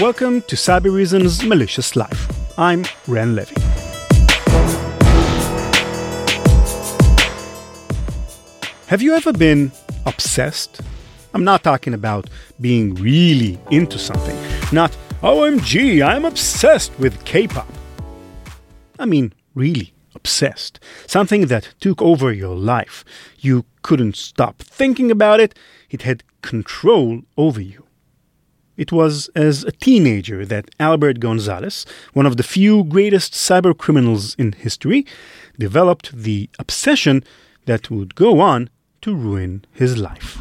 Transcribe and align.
Welcome 0.00 0.42
to 0.42 0.54
Cybereason's 0.54 1.42
Malicious 1.42 1.96
Life. 1.96 2.30
I'm 2.56 2.84
Ran 3.08 3.34
Levi. 3.34 3.60
Have 8.86 9.02
you 9.02 9.16
ever 9.16 9.32
been 9.32 9.72
obsessed? 10.06 10.82
I'm 11.34 11.42
not 11.42 11.64
talking 11.64 11.94
about 11.94 12.30
being 12.60 12.94
really 12.94 13.58
into 13.72 13.98
something, 13.98 14.38
not 14.72 14.96
OMG, 15.22 16.06
I'm 16.06 16.24
obsessed 16.24 16.96
with 17.00 17.24
K 17.24 17.48
pop. 17.48 17.66
I 19.00 19.04
mean, 19.04 19.32
really 19.56 19.94
obsessed. 20.14 20.78
Something 21.08 21.46
that 21.46 21.74
took 21.80 22.00
over 22.00 22.32
your 22.32 22.54
life. 22.54 23.04
You 23.40 23.64
couldn't 23.82 24.14
stop 24.14 24.62
thinking 24.62 25.10
about 25.10 25.40
it, 25.40 25.58
it 25.90 26.02
had 26.02 26.22
control 26.42 27.22
over 27.36 27.60
you. 27.60 27.87
It 28.78 28.92
was 28.92 29.28
as 29.34 29.64
a 29.64 29.72
teenager 29.72 30.46
that 30.46 30.70
Albert 30.78 31.18
Gonzalez, 31.18 31.84
one 32.12 32.26
of 32.26 32.36
the 32.36 32.44
few 32.44 32.84
greatest 32.84 33.32
cyber 33.32 33.76
criminals 33.76 34.36
in 34.36 34.52
history, 34.52 35.04
developed 35.58 36.12
the 36.14 36.48
obsession 36.60 37.24
that 37.66 37.90
would 37.90 38.14
go 38.14 38.38
on 38.38 38.70
to 39.02 39.16
ruin 39.16 39.64
his 39.72 39.98
life. 39.98 40.40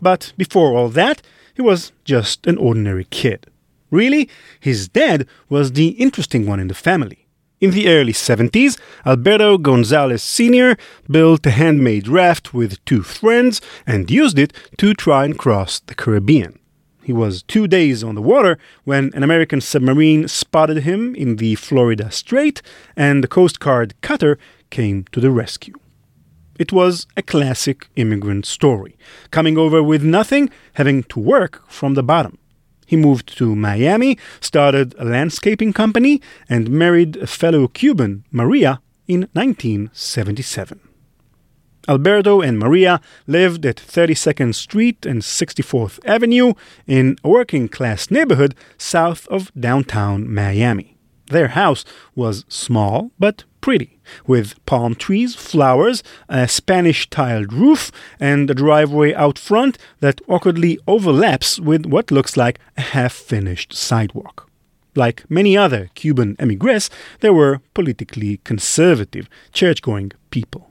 But 0.00 0.32
before 0.36 0.76
all 0.76 0.88
that, 0.90 1.20
he 1.54 1.62
was 1.62 1.90
just 2.04 2.46
an 2.46 2.58
ordinary 2.58 3.04
kid. 3.10 3.48
Really, 3.90 4.28
his 4.60 4.88
dad 4.88 5.26
was 5.48 5.72
the 5.72 5.88
interesting 5.88 6.46
one 6.46 6.60
in 6.60 6.68
the 6.68 6.74
family. 6.74 7.25
In 7.58 7.70
the 7.70 7.88
early 7.88 8.12
70s, 8.12 8.78
Alberto 9.06 9.56
Gonzalez 9.56 10.22
Sr. 10.22 10.76
built 11.10 11.46
a 11.46 11.50
handmade 11.50 12.06
raft 12.06 12.52
with 12.52 12.84
two 12.84 13.02
friends 13.02 13.62
and 13.86 14.10
used 14.10 14.38
it 14.38 14.52
to 14.76 14.92
try 14.92 15.24
and 15.24 15.38
cross 15.38 15.80
the 15.80 15.94
Caribbean. 15.94 16.58
He 17.02 17.14
was 17.14 17.42
two 17.42 17.66
days 17.66 18.04
on 18.04 18.14
the 18.14 18.20
water 18.20 18.58
when 18.84 19.10
an 19.14 19.22
American 19.22 19.62
submarine 19.62 20.28
spotted 20.28 20.82
him 20.82 21.14
in 21.14 21.36
the 21.36 21.54
Florida 21.54 22.10
Strait, 22.10 22.60
and 22.94 23.24
the 23.24 23.28
Coast 23.28 23.58
Guard 23.58 23.94
cutter 24.02 24.38
came 24.68 25.04
to 25.12 25.20
the 25.20 25.30
rescue. 25.30 25.74
It 26.58 26.72
was 26.72 27.06
a 27.16 27.22
classic 27.22 27.88
immigrant 27.96 28.44
story 28.44 28.98
coming 29.30 29.56
over 29.56 29.82
with 29.82 30.02
nothing, 30.02 30.50
having 30.74 31.04
to 31.04 31.18
work 31.18 31.62
from 31.68 31.94
the 31.94 32.02
bottom. 32.02 32.36
He 32.86 32.96
moved 32.96 33.36
to 33.38 33.54
Miami, 33.56 34.16
started 34.40 34.94
a 34.98 35.04
landscaping 35.04 35.72
company, 35.72 36.22
and 36.48 36.70
married 36.70 37.16
a 37.16 37.26
fellow 37.26 37.68
Cuban, 37.68 38.24
Maria, 38.30 38.80
in 39.08 39.28
1977. 39.32 40.80
Alberto 41.88 42.40
and 42.40 42.58
Maria 42.58 43.00
lived 43.26 43.64
at 43.64 43.76
32nd 43.76 44.54
Street 44.54 45.06
and 45.06 45.22
64th 45.22 46.00
Avenue 46.04 46.54
in 46.86 47.16
a 47.22 47.28
working 47.28 47.68
class 47.68 48.10
neighborhood 48.10 48.54
south 48.76 49.28
of 49.28 49.52
downtown 49.58 50.32
Miami. 50.32 50.96
Their 51.26 51.48
house 51.48 51.84
was 52.14 52.44
small 52.48 53.10
but 53.18 53.44
pretty, 53.66 53.98
with 54.28 54.64
palm 54.64 54.94
trees, 54.94 55.34
flowers, 55.34 56.00
a 56.28 56.46
Spanish 56.46 57.10
tiled 57.10 57.52
roof, 57.52 57.90
and 58.20 58.48
a 58.48 58.54
driveway 58.54 59.12
out 59.14 59.36
front 59.36 59.76
that 59.98 60.20
awkwardly 60.28 60.78
overlaps 60.86 61.58
with 61.58 61.84
what 61.84 62.12
looks 62.12 62.36
like 62.36 62.60
a 62.76 62.80
half 62.80 63.12
finished 63.12 63.72
sidewalk. 63.72 64.48
Like 64.94 65.28
many 65.28 65.56
other 65.56 65.90
Cuban 65.96 66.36
emigres, 66.38 66.90
they 67.22 67.30
were 67.30 67.60
politically 67.74 68.36
conservative, 68.44 69.28
church 69.52 69.82
going 69.82 70.12
people. 70.30 70.70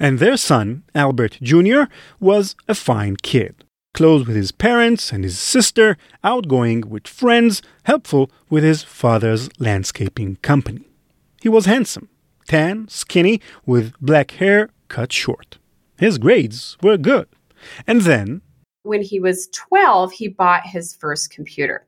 And 0.00 0.18
their 0.18 0.36
son, 0.36 0.82
Albert 0.96 1.38
Jr., 1.40 1.82
was 2.18 2.56
a 2.66 2.74
fine 2.74 3.14
kid 3.22 3.54
close 3.92 4.26
with 4.26 4.34
his 4.34 4.50
parents 4.50 5.12
and 5.12 5.22
his 5.22 5.38
sister, 5.38 5.96
outgoing 6.24 6.80
with 6.80 7.06
friends, 7.06 7.62
helpful 7.84 8.28
with 8.50 8.64
his 8.64 8.82
father's 8.82 9.48
landscaping 9.60 10.34
company. 10.42 10.88
He 11.44 11.50
was 11.50 11.66
handsome, 11.66 12.08
tan, 12.48 12.88
skinny, 12.88 13.38
with 13.66 13.92
black 14.00 14.30
hair 14.30 14.70
cut 14.88 15.12
short. 15.12 15.58
His 15.98 16.16
grades 16.16 16.78
were 16.82 16.96
good. 16.96 17.28
And 17.86 18.00
then. 18.00 18.40
When 18.82 19.02
he 19.02 19.20
was 19.20 19.48
12, 19.52 20.12
he 20.12 20.28
bought 20.28 20.66
his 20.66 20.96
first 20.96 21.30
computer. 21.30 21.84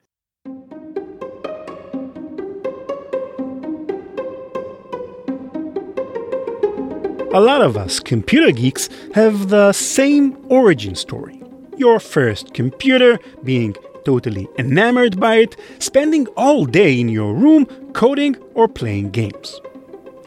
A 7.32 7.40
lot 7.40 7.62
of 7.62 7.78
us 7.78 7.98
computer 7.98 8.52
geeks 8.52 8.90
have 9.14 9.48
the 9.48 9.72
same 9.72 10.36
origin 10.50 10.94
story 10.94 11.42
your 11.76 12.00
first 12.00 12.54
computer, 12.54 13.18
being 13.44 13.76
totally 14.06 14.46
enamored 14.56 15.18
by 15.18 15.34
it, 15.44 15.56
spending 15.78 16.26
all 16.42 16.64
day 16.64 16.92
in 17.02 17.08
your 17.08 17.34
room 17.34 17.66
coding 17.92 18.34
or 18.54 18.68
playing 18.68 19.10
games. 19.10 19.60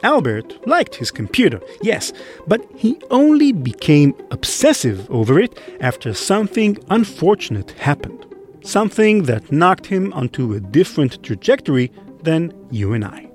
Albert 0.04 0.50
liked 0.68 0.96
his 0.96 1.12
computer, 1.12 1.60
yes, 1.82 2.14
but 2.46 2.62
he 2.76 2.92
only 3.10 3.52
became 3.52 4.14
obsessive 4.32 5.10
over 5.10 5.40
it 5.40 5.58
after 5.80 6.14
something 6.14 6.78
unfortunate 6.90 7.72
happened. 7.72 8.26
Something 8.62 9.24
that 9.24 9.52
knocked 9.52 9.86
him 9.86 10.14
onto 10.14 10.54
a 10.54 10.60
different 10.60 11.24
trajectory 11.24 11.92
than 12.24 12.54
you 12.70 12.94
and 12.94 13.06
I. 13.06 13.30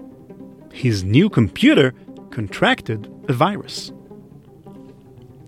His 0.73 1.05
new 1.05 1.29
computer 1.31 1.95
contracted 2.31 3.01
a 3.29 3.33
virus. 3.33 3.93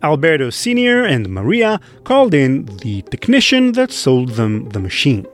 Alberto 0.02 0.50
Sr. 0.50 1.04
and 1.04 1.28
Maria 1.28 1.80
called 2.04 2.34
in 2.34 2.66
the 2.82 3.02
technician 3.02 3.72
that 3.72 3.92
sold 3.92 4.30
them 4.30 4.68
the 4.70 4.80
machine. 4.80 5.26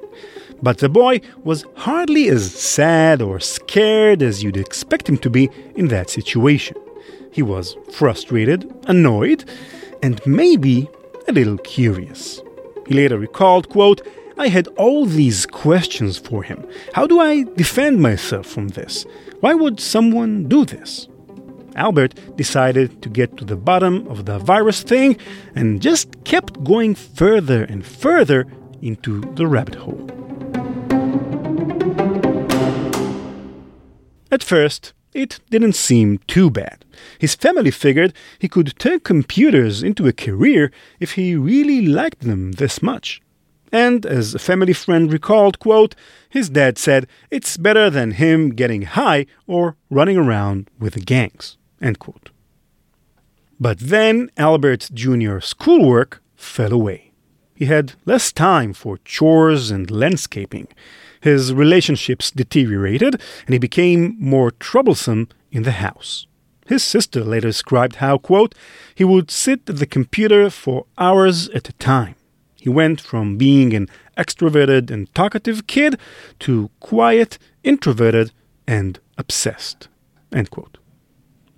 But 0.62 0.78
the 0.78 0.88
boy 0.88 1.20
was 1.42 1.66
hardly 1.74 2.28
as 2.28 2.54
sad 2.54 3.20
or 3.20 3.40
scared 3.40 4.22
as 4.22 4.42
you'd 4.42 4.56
expect 4.56 5.08
him 5.08 5.18
to 5.18 5.30
be 5.30 5.50
in 5.74 5.88
that 5.88 6.08
situation. 6.08 6.76
He 7.32 7.42
was 7.42 7.76
frustrated, 7.90 8.72
annoyed, 8.86 9.44
and 10.02 10.20
maybe 10.24 10.88
a 11.26 11.32
little 11.32 11.58
curious. 11.58 12.40
He 12.86 12.94
later 12.94 13.18
recalled, 13.18 13.68
quote, 13.68 14.06
I 14.38 14.48
had 14.48 14.68
all 14.76 15.06
these 15.06 15.46
questions 15.46 16.18
for 16.18 16.42
him. 16.42 16.66
How 16.94 17.06
do 17.06 17.20
I 17.20 17.44
defend 17.56 18.00
myself 18.00 18.46
from 18.46 18.68
this? 18.68 19.04
Why 19.40 19.54
would 19.54 19.80
someone 19.80 20.48
do 20.48 20.64
this? 20.64 21.08
Albert 21.76 22.14
decided 22.36 23.02
to 23.02 23.08
get 23.08 23.36
to 23.36 23.44
the 23.44 23.56
bottom 23.56 24.06
of 24.08 24.26
the 24.26 24.38
virus 24.38 24.82
thing 24.82 25.16
and 25.54 25.80
just 25.82 26.24
kept 26.24 26.62
going 26.64 26.94
further 26.94 27.64
and 27.64 27.84
further 27.84 28.46
into 28.80 29.20
the 29.34 29.46
rabbit 29.46 29.76
hole. 29.76 30.08
At 34.30 34.42
first, 34.42 34.94
it 35.12 35.40
didn't 35.50 35.74
seem 35.74 36.18
too 36.26 36.50
bad. 36.50 36.84
His 37.18 37.34
family 37.34 37.70
figured 37.70 38.14
he 38.38 38.48
could 38.48 38.78
turn 38.78 39.00
computers 39.00 39.82
into 39.82 40.08
a 40.08 40.12
career 40.12 40.72
if 41.00 41.12
he 41.12 41.36
really 41.36 41.86
liked 41.86 42.20
them 42.20 42.52
this 42.52 42.82
much. 42.82 43.20
And 43.70 44.04
as 44.04 44.34
a 44.34 44.38
family 44.38 44.72
friend 44.72 45.12
recalled, 45.12 45.58
quote, 45.58 45.94
his 46.28 46.50
dad 46.50 46.78
said 46.78 47.06
it's 47.30 47.56
better 47.56 47.88
than 47.90 48.12
him 48.12 48.50
getting 48.50 48.82
high 48.82 49.26
or 49.46 49.76
running 49.90 50.16
around 50.16 50.70
with 50.78 50.94
the 50.94 51.00
gangs. 51.00 51.56
End 51.82 51.98
quote. 51.98 52.30
But 53.60 53.78
then 53.78 54.30
Albert's 54.36 54.88
junior 54.88 55.40
schoolwork 55.40 56.22
fell 56.36 56.72
away. 56.72 57.12
He 57.54 57.66
had 57.66 57.94
less 58.06 58.32
time 58.32 58.72
for 58.72 58.98
chores 59.04 59.70
and 59.70 59.90
landscaping. 59.90 60.68
His 61.20 61.52
relationships 61.52 62.30
deteriorated, 62.30 63.20
and 63.46 63.52
he 63.52 63.58
became 63.58 64.16
more 64.18 64.50
troublesome 64.50 65.28
in 65.50 65.62
the 65.62 65.72
house. 65.72 66.26
His 66.66 66.82
sister 66.82 67.22
later 67.22 67.48
described 67.48 67.96
how, 67.96 68.18
quote, 68.18 68.54
he 68.94 69.04
would 69.04 69.30
sit 69.30 69.68
at 69.68 69.76
the 69.76 69.86
computer 69.86 70.50
for 70.50 70.86
hours 70.98 71.48
at 71.50 71.68
a 71.68 71.72
time. 71.74 72.14
He 72.56 72.68
went 72.68 73.00
from 73.00 73.36
being 73.36 73.74
an 73.74 73.88
extroverted 74.16 74.90
and 74.90 75.12
talkative 75.14 75.66
kid 75.66 75.98
to 76.40 76.70
quiet, 76.80 77.38
introverted, 77.62 78.32
and 78.66 78.98
obsessed. 79.18 79.88
End 80.32 80.50
quote. 80.50 80.78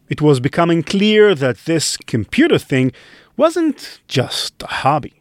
It 0.09 0.21
was 0.21 0.39
becoming 0.39 0.83
clear 0.83 1.35
that 1.35 1.65
this 1.65 1.97
computer 1.97 2.59
thing 2.59 2.93
wasn't 3.37 4.01
just 4.07 4.63
a 4.63 4.67
hobby, 4.67 5.21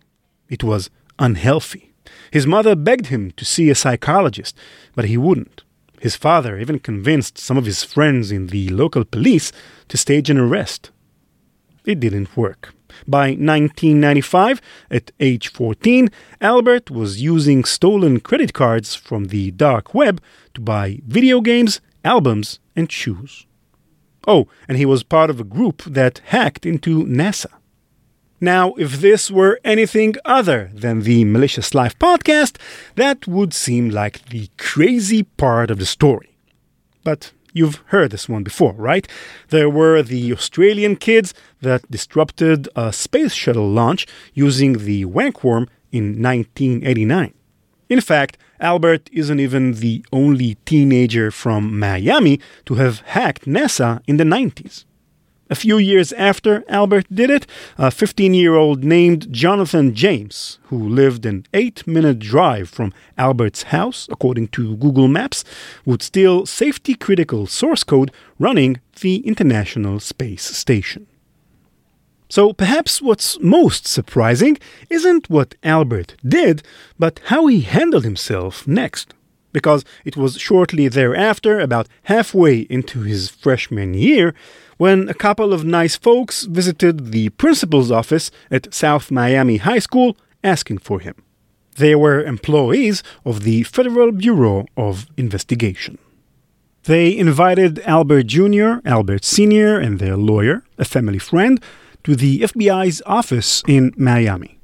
it 0.50 0.64
was 0.64 0.90
unhealthy. 1.18 1.94
His 2.32 2.46
mother 2.46 2.76
begged 2.76 3.08
him 3.08 3.32
to 3.32 3.46
see 3.46 3.70
a 3.70 3.76
psychologist, 3.76 4.58
but 4.96 5.06
he 5.06 5.18
wouldn't. 5.18 5.64
His 6.02 6.18
father 6.18 6.60
even 6.60 6.80
convinced 6.80 7.38
some 7.38 7.58
of 7.58 7.66
his 7.66 7.84
friends 7.84 8.30
in 8.32 8.48
the 8.48 8.68
local 8.70 9.06
police 9.06 9.54
to 9.88 9.98
stage 9.98 10.30
an 10.30 10.38
arrest. 10.38 10.92
It 11.86 12.00
didn't 12.00 12.36
work. 12.36 12.74
By 13.08 13.28
1995, 13.30 14.62
at 14.92 15.12
age 15.20 15.48
14, 15.48 16.10
Albert 16.42 16.92
was 16.92 17.22
using 17.22 17.64
stolen 17.64 18.20
credit 18.20 18.54
cards 18.54 18.96
from 18.96 19.26
the 19.26 19.52
dark 19.52 19.94
web 19.94 20.22
to 20.54 20.62
buy 20.62 21.00
video 21.08 21.40
games, 21.40 21.80
albums, 22.04 22.60
and 22.76 22.92
shoes. 22.92 23.46
Oh, 24.28 24.48
and 24.68 24.78
he 24.78 24.86
was 24.86 25.04
part 25.04 25.30
of 25.30 25.40
a 25.40 25.44
group 25.44 25.84
that 25.84 26.22
hacked 26.26 26.66
into 26.66 27.04
NASA. 27.06 27.52
Now, 28.40 28.74
if 28.74 29.00
this 29.00 29.32
were 29.32 29.60
anything 29.64 30.16
other 30.26 30.70
than 30.74 31.02
the 31.02 31.24
Malicious 31.24 31.74
Life 31.74 31.98
podcast, 31.98 32.58
that 32.96 33.26
would 33.26 33.54
seem 33.54 33.90
like 33.90 34.26
the 34.30 34.50
crazy 34.58 35.24
part 35.24 35.72
of 35.72 35.80
the 35.80 35.86
story. 35.86 36.36
But 37.04 37.32
you've 37.54 37.82
heard 37.88 38.12
this 38.12 38.28
one 38.28 38.44
before, 38.44 38.74
right? 38.74 39.08
There 39.50 39.70
were 39.70 40.02
the 40.02 40.34
Australian 40.34 40.98
kids 40.98 41.34
that 41.62 41.90
disrupted 41.90 42.68
a 42.76 42.92
space 42.92 43.34
shuttle 43.34 43.70
launch 43.70 44.08
using 44.34 44.74
the 44.80 45.06
WANK 45.06 45.44
worm 45.44 45.70
in 45.92 46.22
1989. 46.22 47.34
In 47.88 48.02
fact, 48.02 48.38
Albert 48.64 49.10
isn't 49.12 49.42
even 49.42 49.74
the 49.74 50.06
only 50.14 50.56
teenager 50.66 51.32
from 51.32 51.78
Miami 51.78 52.40
to 52.66 52.76
have 52.76 53.02
hacked 53.02 53.46
NASA 53.46 54.02
in 54.08 54.16
the 54.16 54.24
90s. 54.24 54.86
A 55.50 55.56
few 55.56 55.78
years 55.78 56.14
after 56.14 56.64
Albert 56.70 57.06
did 57.14 57.30
it, 57.30 57.46
a 57.78 57.92
15 57.92 58.34
year 58.34 58.56
old 58.56 58.86
named 58.86 59.32
Jonathan 59.32 59.94
James, 59.94 60.60
who 60.70 60.80
lived 60.88 61.26
an 61.26 61.46
8 61.54 61.86
minute 61.86 62.20
drive 62.20 62.70
from 62.70 62.94
Albert's 63.18 63.64
house, 63.64 64.08
according 64.10 64.48
to 64.56 64.78
Google 64.78 65.10
Maps, 65.10 65.44
would 65.86 66.02
steal 66.02 66.46
safety 66.46 66.96
critical 66.96 67.46
source 67.46 67.84
code 67.84 68.12
running 68.40 68.80
the 69.02 69.18
International 69.28 70.00
Space 70.00 70.44
Station. 70.44 71.06
So 72.30 72.54
perhaps 72.54 73.02
what's 73.02 73.40
most 73.40 73.86
surprising 73.86 74.58
isn't 74.90 75.30
what 75.30 75.56
Albert 75.64 76.16
did, 76.28 76.64
but 76.98 77.20
how 77.26 77.48
he 77.48 77.62
handled 77.62 78.04
himself 78.04 78.68
next. 78.68 79.14
Because 79.52 79.86
it 80.04 80.18
was 80.18 80.40
shortly 80.40 80.88
thereafter, 80.88 81.60
about 81.60 81.88
halfway 82.04 82.62
into 82.62 83.02
his 83.02 83.30
freshman 83.30 83.94
year, 83.94 84.34
when 84.78 85.08
a 85.10 85.14
couple 85.14 85.54
of 85.54 85.64
nice 85.64 85.96
folks 85.96 86.46
visited 86.46 87.12
the 87.12 87.30
principal's 87.30 87.92
office 87.92 88.32
at 88.50 88.74
South 88.74 89.12
Miami 89.12 89.58
High 89.58 89.80
School 89.80 90.18
asking 90.44 90.80
for 90.80 91.00
him. 91.00 91.16
They 91.78 91.96
were 91.96 92.24
employees 92.24 93.04
of 93.26 93.44
the 93.44 93.64
Federal 93.64 94.12
Bureau 94.12 94.66
of 94.76 95.08
Investigation. 95.18 95.98
They 96.84 97.16
invited 97.16 97.80
Albert 97.86 98.24
Jr., 98.24 98.80
Albert 98.86 99.24
Sr., 99.24 99.80
and 99.80 100.00
their 100.00 100.18
lawyer, 100.18 100.64
a 100.78 100.86
family 100.86 101.20
friend, 101.20 101.64
to 102.04 102.16
the 102.16 102.40
FBI's 102.42 103.02
office 103.06 103.64
in 103.68 103.94
Miami. 103.98 104.60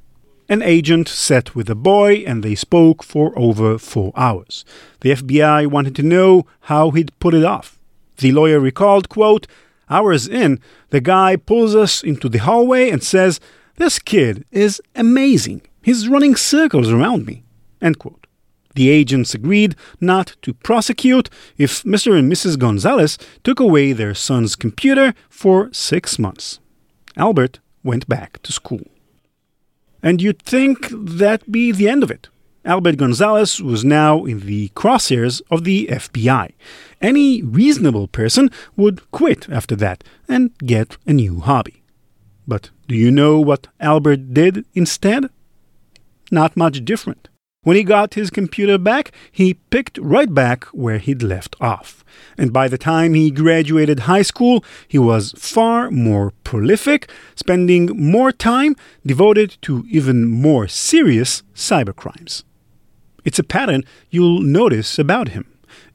An 0.48 0.62
agent 0.64 1.08
sat 1.08 1.56
with 1.56 1.68
the 1.68 1.76
boy 1.76 2.24
and 2.26 2.44
they 2.44 2.56
spoke 2.56 3.04
for 3.04 3.38
over 3.38 3.78
four 3.78 4.12
hours. 4.16 4.66
The 5.02 5.12
FBI 5.12 5.68
wanted 5.68 5.96
to 5.98 6.04
know 6.04 6.48
how 6.62 6.90
he'd 6.92 7.18
put 7.20 7.36
it 7.36 7.44
off. 7.44 7.80
The 8.18 8.32
lawyer 8.32 8.60
recalled, 8.60 9.10
quote, 9.10 9.48
Hours 9.90 10.28
in, 10.28 10.60
the 10.90 11.02
guy 11.02 11.36
pulls 11.36 11.76
us 11.76 12.04
into 12.04 12.30
the 12.30 12.40
hallway 12.40 12.90
and 12.90 13.04
says, 13.04 13.40
This 13.76 14.00
kid 14.00 14.46
is 14.52 14.82
amazing. 14.96 15.62
He's 15.82 16.08
running 16.08 16.36
circles 16.36 16.92
around 16.92 17.26
me. 17.26 17.44
End 17.82 18.00
quote. 18.00 18.28
The 18.76 18.90
agents 18.90 19.34
agreed 19.34 19.76
not 20.00 20.36
to 20.44 20.54
prosecute 20.54 21.30
if 21.58 21.84
Mr. 21.84 22.18
and 22.18 22.32
Mrs. 22.32 22.58
Gonzalez 22.58 23.18
took 23.44 23.60
away 23.60 23.94
their 23.94 24.14
son's 24.14 24.56
computer 24.56 25.14
for 25.30 25.70
six 25.74 26.20
months. 26.20 26.60
Albert 27.20 27.60
went 27.84 28.08
back 28.08 28.42
to 28.44 28.54
school. 28.54 28.88
And 30.02 30.22
you'd 30.22 30.42
think 30.42 30.88
that'd 30.92 31.52
be 31.52 31.72
the 31.74 31.90
end 31.90 32.02
of 32.02 32.10
it. 32.10 32.30
Albert 32.64 32.98
Gonzalez 32.98 33.62
was 33.62 33.84
now 33.84 34.24
in 34.24 34.40
the 34.42 34.70
crosshairs 34.70 35.42
of 35.52 35.66
the 35.66 35.88
FBI. 35.88 36.54
Any 37.02 37.42
reasonable 37.42 38.08
person 38.08 38.50
would 38.78 39.10
quit 39.12 39.50
after 39.50 39.76
that 39.78 40.04
and 40.28 40.58
get 40.60 40.98
a 41.06 41.14
new 41.14 41.42
hobby. 41.42 41.84
But 42.48 42.70
do 42.88 42.96
you 42.96 43.12
know 43.12 43.40
what 43.40 43.68
Albert 43.80 44.34
did 44.34 44.66
instead? 44.74 45.30
Not 46.32 46.56
much 46.56 46.86
different. 46.86 47.28
When 47.64 47.76
he 47.76 47.84
got 47.84 48.14
his 48.14 48.30
computer 48.30 48.78
back, 48.78 49.12
he 49.34 49.56
picked 49.56 49.98
right 49.98 50.34
back 50.34 50.64
where 50.68 50.98
he'd 50.98 51.22
left 51.22 51.58
off. 51.60 52.06
And 52.38 52.54
by 52.54 52.70
the 52.70 52.78
time 52.78 53.14
he 53.14 53.32
graduated 53.32 54.02
high 54.02 54.22
school, 54.22 54.64
he 54.88 54.98
was 54.98 55.34
far 55.38 55.92
more 55.92 56.32
prolific, 56.46 57.12
spending 57.36 57.88
more 58.12 58.32
time 58.32 58.78
devoted 59.06 59.58
to 59.64 59.86
even 59.90 60.26
more 60.26 60.70
serious 60.70 61.44
cybercrimes. 61.54 62.44
It's 63.26 63.40
a 63.40 63.44
pattern 63.44 63.84
you'll 64.10 64.42
notice 64.42 64.98
about 64.98 65.30
him. 65.30 65.46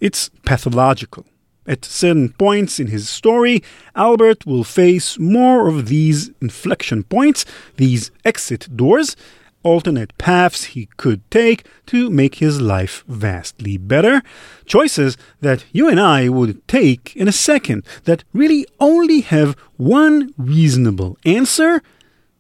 It's 0.01 0.29
pathological. 0.45 1.25
At 1.67 1.87
certain 1.87 2.29
points 2.29 2.79
in 2.79 2.89
his 2.89 3.09
story, 3.09 3.63
Albert 3.97 4.45
will 4.45 4.65
face 4.65 5.19
more 5.19 5.67
of 5.67 5.89
these 5.89 6.31
inflection 6.43 7.05
points, 7.05 7.47
these 7.79 8.11
exit 8.23 8.69
doors, 8.77 9.17
alternate 9.65 10.17
paths 10.19 10.65
he 10.65 10.89
could 10.97 11.29
take 11.31 11.67
to 11.87 12.11
make 12.11 12.37
his 12.37 12.61
life 12.61 13.03
vastly 13.09 13.77
better. 13.77 14.23
Choices 14.67 15.17
that 15.41 15.65
you 15.73 15.89
and 15.89 15.99
I 15.99 16.29
would 16.29 16.67
take 16.69 17.17
in 17.17 17.27
a 17.27 17.33
second 17.33 17.85
that 18.05 18.23
really 18.33 18.67
only 18.79 19.23
have 19.23 19.57
one 19.77 20.33
reasonable 20.39 21.19
answer, 21.25 21.83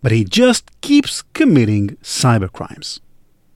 but 0.02 0.12
he 0.12 0.24
just 0.24 0.70
keeps 0.80 1.22
committing 1.32 1.96
cybercrimes. 2.02 3.00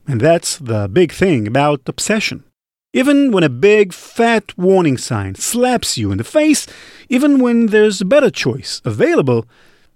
And 0.07 0.19
that's 0.19 0.57
the 0.57 0.89
big 0.89 1.11
thing 1.11 1.47
about 1.47 1.87
obsession. 1.87 2.43
Even 2.91 3.31
when 3.31 3.43
a 3.43 3.49
big 3.49 3.93
fat 3.93 4.57
warning 4.57 4.97
sign 4.97 5.35
slaps 5.35 5.95
you 5.95 6.11
in 6.11 6.17
the 6.17 6.23
face, 6.23 6.65
even 7.07 7.37
when 7.37 7.67
there's 7.67 8.01
a 8.01 8.05
better 8.05 8.31
choice 8.31 8.81
available, 8.83 9.45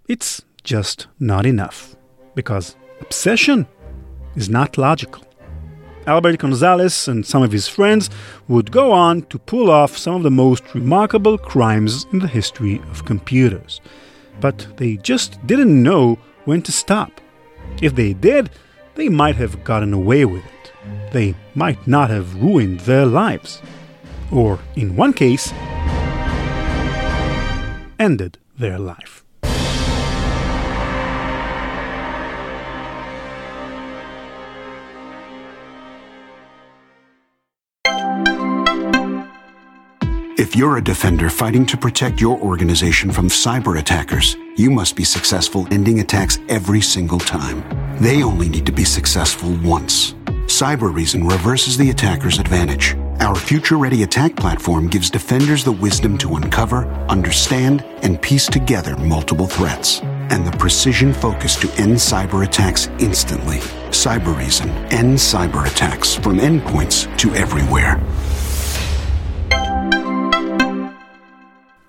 it's 0.07 0.43
just 0.63 1.07
not 1.19 1.47
enough. 1.47 1.95
Because 2.35 2.75
Obsession 3.03 3.67
is 4.37 4.47
not 4.47 4.77
logical. 4.77 5.25
Albert 6.07 6.37
Gonzalez 6.37 7.09
and 7.09 7.25
some 7.25 7.43
of 7.43 7.51
his 7.51 7.67
friends 7.67 8.09
would 8.47 8.71
go 8.71 8.93
on 8.93 9.23
to 9.23 9.37
pull 9.37 9.69
off 9.69 9.97
some 9.97 10.15
of 10.15 10.23
the 10.23 10.31
most 10.31 10.73
remarkable 10.73 11.37
crimes 11.37 12.05
in 12.13 12.19
the 12.19 12.29
history 12.29 12.81
of 12.91 13.03
computers. 13.03 13.81
But 14.39 14.65
they 14.77 14.95
just 14.95 15.45
didn't 15.45 15.83
know 15.83 16.17
when 16.45 16.61
to 16.61 16.71
stop. 16.71 17.19
If 17.81 17.95
they 17.95 18.13
did, 18.13 18.49
they 18.95 19.09
might 19.09 19.35
have 19.35 19.65
gotten 19.65 19.93
away 19.93 20.23
with 20.23 20.45
it. 20.45 20.71
They 21.11 21.35
might 21.55 21.85
not 21.85 22.09
have 22.09 22.41
ruined 22.41 22.79
their 22.81 23.05
lives. 23.05 23.61
Or, 24.31 24.59
in 24.77 24.95
one 24.95 25.11
case, 25.11 25.51
ended 27.99 28.37
their 28.57 28.79
life. 28.79 29.22
If 40.35 40.55
you're 40.55 40.77
a 40.77 40.83
defender 40.83 41.29
fighting 41.29 41.63
to 41.67 41.77
protect 41.77 42.19
your 42.19 42.39
organization 42.39 43.11
from 43.11 43.29
cyber 43.29 43.77
attackers, 43.77 44.35
you 44.55 44.71
must 44.71 44.95
be 44.95 45.03
successful 45.03 45.67
ending 45.69 45.99
attacks 45.99 46.39
every 46.49 46.81
single 46.81 47.19
time. 47.19 47.63
They 48.01 48.23
only 48.23 48.49
need 48.49 48.65
to 48.65 48.71
be 48.71 48.83
successful 48.83 49.55
once. 49.61 50.13
Cybereason 50.47 51.29
reverses 51.29 51.77
the 51.77 51.91
attacker's 51.91 52.39
advantage. 52.39 52.95
Our 53.19 53.35
future 53.35 53.77
ready 53.77 54.01
attack 54.01 54.35
platform 54.35 54.87
gives 54.87 55.11
defenders 55.11 55.63
the 55.63 55.71
wisdom 55.71 56.17
to 56.17 56.35
uncover, 56.35 56.87
understand, 57.09 57.83
and 58.01 58.19
piece 58.19 58.47
together 58.47 58.97
multiple 58.97 59.47
threats, 59.47 60.01
and 60.01 60.47
the 60.47 60.57
precision 60.57 61.13
focus 61.13 61.55
to 61.57 61.71
end 61.79 61.93
cyber 61.93 62.43
attacks 62.43 62.87
instantly. 62.99 63.59
Cybereason 63.91 64.69
ends 64.91 65.21
cyber 65.21 65.67
attacks 65.67 66.15
from 66.15 66.39
endpoints 66.39 67.15
to 67.19 67.35
everywhere. 67.35 68.01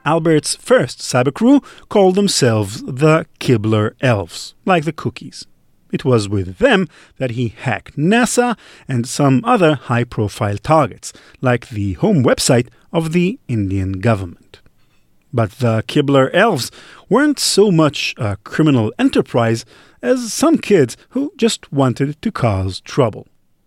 Albert's 0.04 0.54
first 0.54 0.98
cyber 1.00 1.32
crew 1.32 1.62
called 1.88 2.14
themselves 2.14 2.82
the 2.82 3.26
Keebler 3.40 3.94
Elves, 4.00 4.54
like 4.64 4.84
the 4.84 4.92
cookies. 4.92 5.46
It 5.92 6.04
was 6.04 6.28
with 6.28 6.58
them 6.58 6.88
that 7.18 7.32
he 7.32 7.48
hacked 7.48 7.96
NASA 7.96 8.58
and 8.88 9.06
some 9.06 9.44
other 9.44 9.74
high 9.74 10.04
profile 10.04 10.58
targets, 10.58 11.12
like 11.40 11.68
the 11.68 11.92
home 11.94 12.24
website 12.24 12.68
of 12.92 13.12
the 13.12 13.38
Indian 13.48 14.00
government. 14.00 14.60
But 15.32 15.52
the 15.52 15.84
Keebler 15.86 16.30
Elves 16.34 16.70
weren't 17.08 17.38
so 17.38 17.70
much 17.70 18.14
a 18.18 18.36
criminal 18.44 18.92
enterprise 18.98 19.64
as 20.02 20.32
some 20.32 20.58
kids 20.58 20.96
who 21.10 21.32
just 21.36 21.72
wanted 21.72 22.20
to 22.22 22.30
cause 22.30 22.80
trouble. 22.80 23.26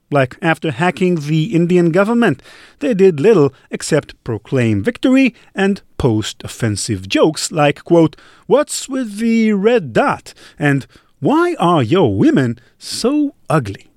Like 0.10 0.38
after 0.42 0.72
hacking 0.72 1.16
the 1.16 1.54
Indian 1.54 1.92
government, 1.92 2.42
they 2.80 2.94
did 2.94 3.20
little 3.20 3.54
except 3.70 4.22
proclaim 4.24 4.82
victory 4.82 5.36
and 5.54 5.82
post 5.98 6.44
offensive 6.44 7.10
jokes 7.10 7.52
like, 7.52 7.84
quote, 7.84 8.16
What's 8.46 8.88
with 8.88 9.18
the 9.18 9.54
red 9.54 9.92
dot? 9.92 10.34
and 10.58 10.88
Why 11.20 11.56
are 11.60 11.84
your 11.84 12.16
women 12.18 12.60
so 12.78 13.36
ugly? 13.50 13.88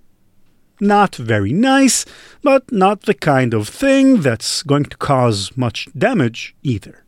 Not 0.81 1.15
very 1.15 1.53
nice, 1.53 2.07
but 2.43 2.73
not 2.73 3.03
the 3.03 3.15
kind 3.15 3.53
of 3.53 3.69
thing 3.69 4.23
that's 4.23 4.63
going 4.63 4.85
to 4.87 4.97
cause 4.97 5.57
much 5.57 5.89
damage 5.97 6.57
either. 6.63 7.05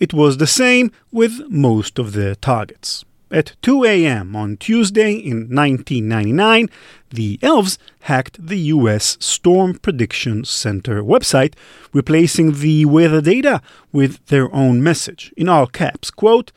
It 0.00 0.14
was 0.14 0.38
the 0.38 0.46
same 0.46 0.90
with 1.12 1.48
most 1.48 1.98
of 1.98 2.12
their 2.12 2.34
targets. 2.34 3.04
At 3.32 3.56
2 3.62 3.84
a.m. 3.84 4.36
on 4.36 4.58
Tuesday 4.58 5.14
in 5.14 5.48
1999, 5.48 6.68
the 7.08 7.38
elves 7.40 7.78
hacked 8.00 8.46
the 8.46 8.58
US 8.58 9.16
Storm 9.20 9.78
Prediction 9.78 10.44
Center 10.44 11.02
website, 11.02 11.54
replacing 11.94 12.52
the 12.60 12.84
weather 12.84 13.22
data 13.22 13.62
with 13.90 14.26
their 14.26 14.54
own 14.54 14.82
message 14.82 15.32
in 15.34 15.48
all 15.48 15.66
caps. 15.66 16.10
Quote, 16.10 16.52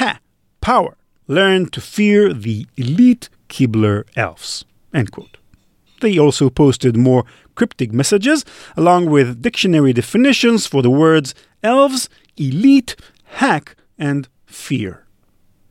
Ha! 0.00 0.18
Power! 0.60 0.96
Learn 1.28 1.68
to 1.68 1.80
fear 1.80 2.34
the 2.34 2.66
elite 2.76 3.28
Keebler 3.48 4.02
elves. 4.16 4.64
End 4.92 5.12
quote. 5.12 5.36
They 6.00 6.18
also 6.18 6.50
posted 6.50 6.96
more 6.96 7.24
cryptic 7.54 7.92
messages, 7.92 8.44
along 8.76 9.10
with 9.10 9.42
dictionary 9.42 9.92
definitions 9.92 10.66
for 10.66 10.82
the 10.82 10.90
words 10.90 11.36
elves, 11.62 12.08
elite, 12.36 12.96
hack, 13.26 13.76
and 13.96 14.28
fear. 14.44 15.05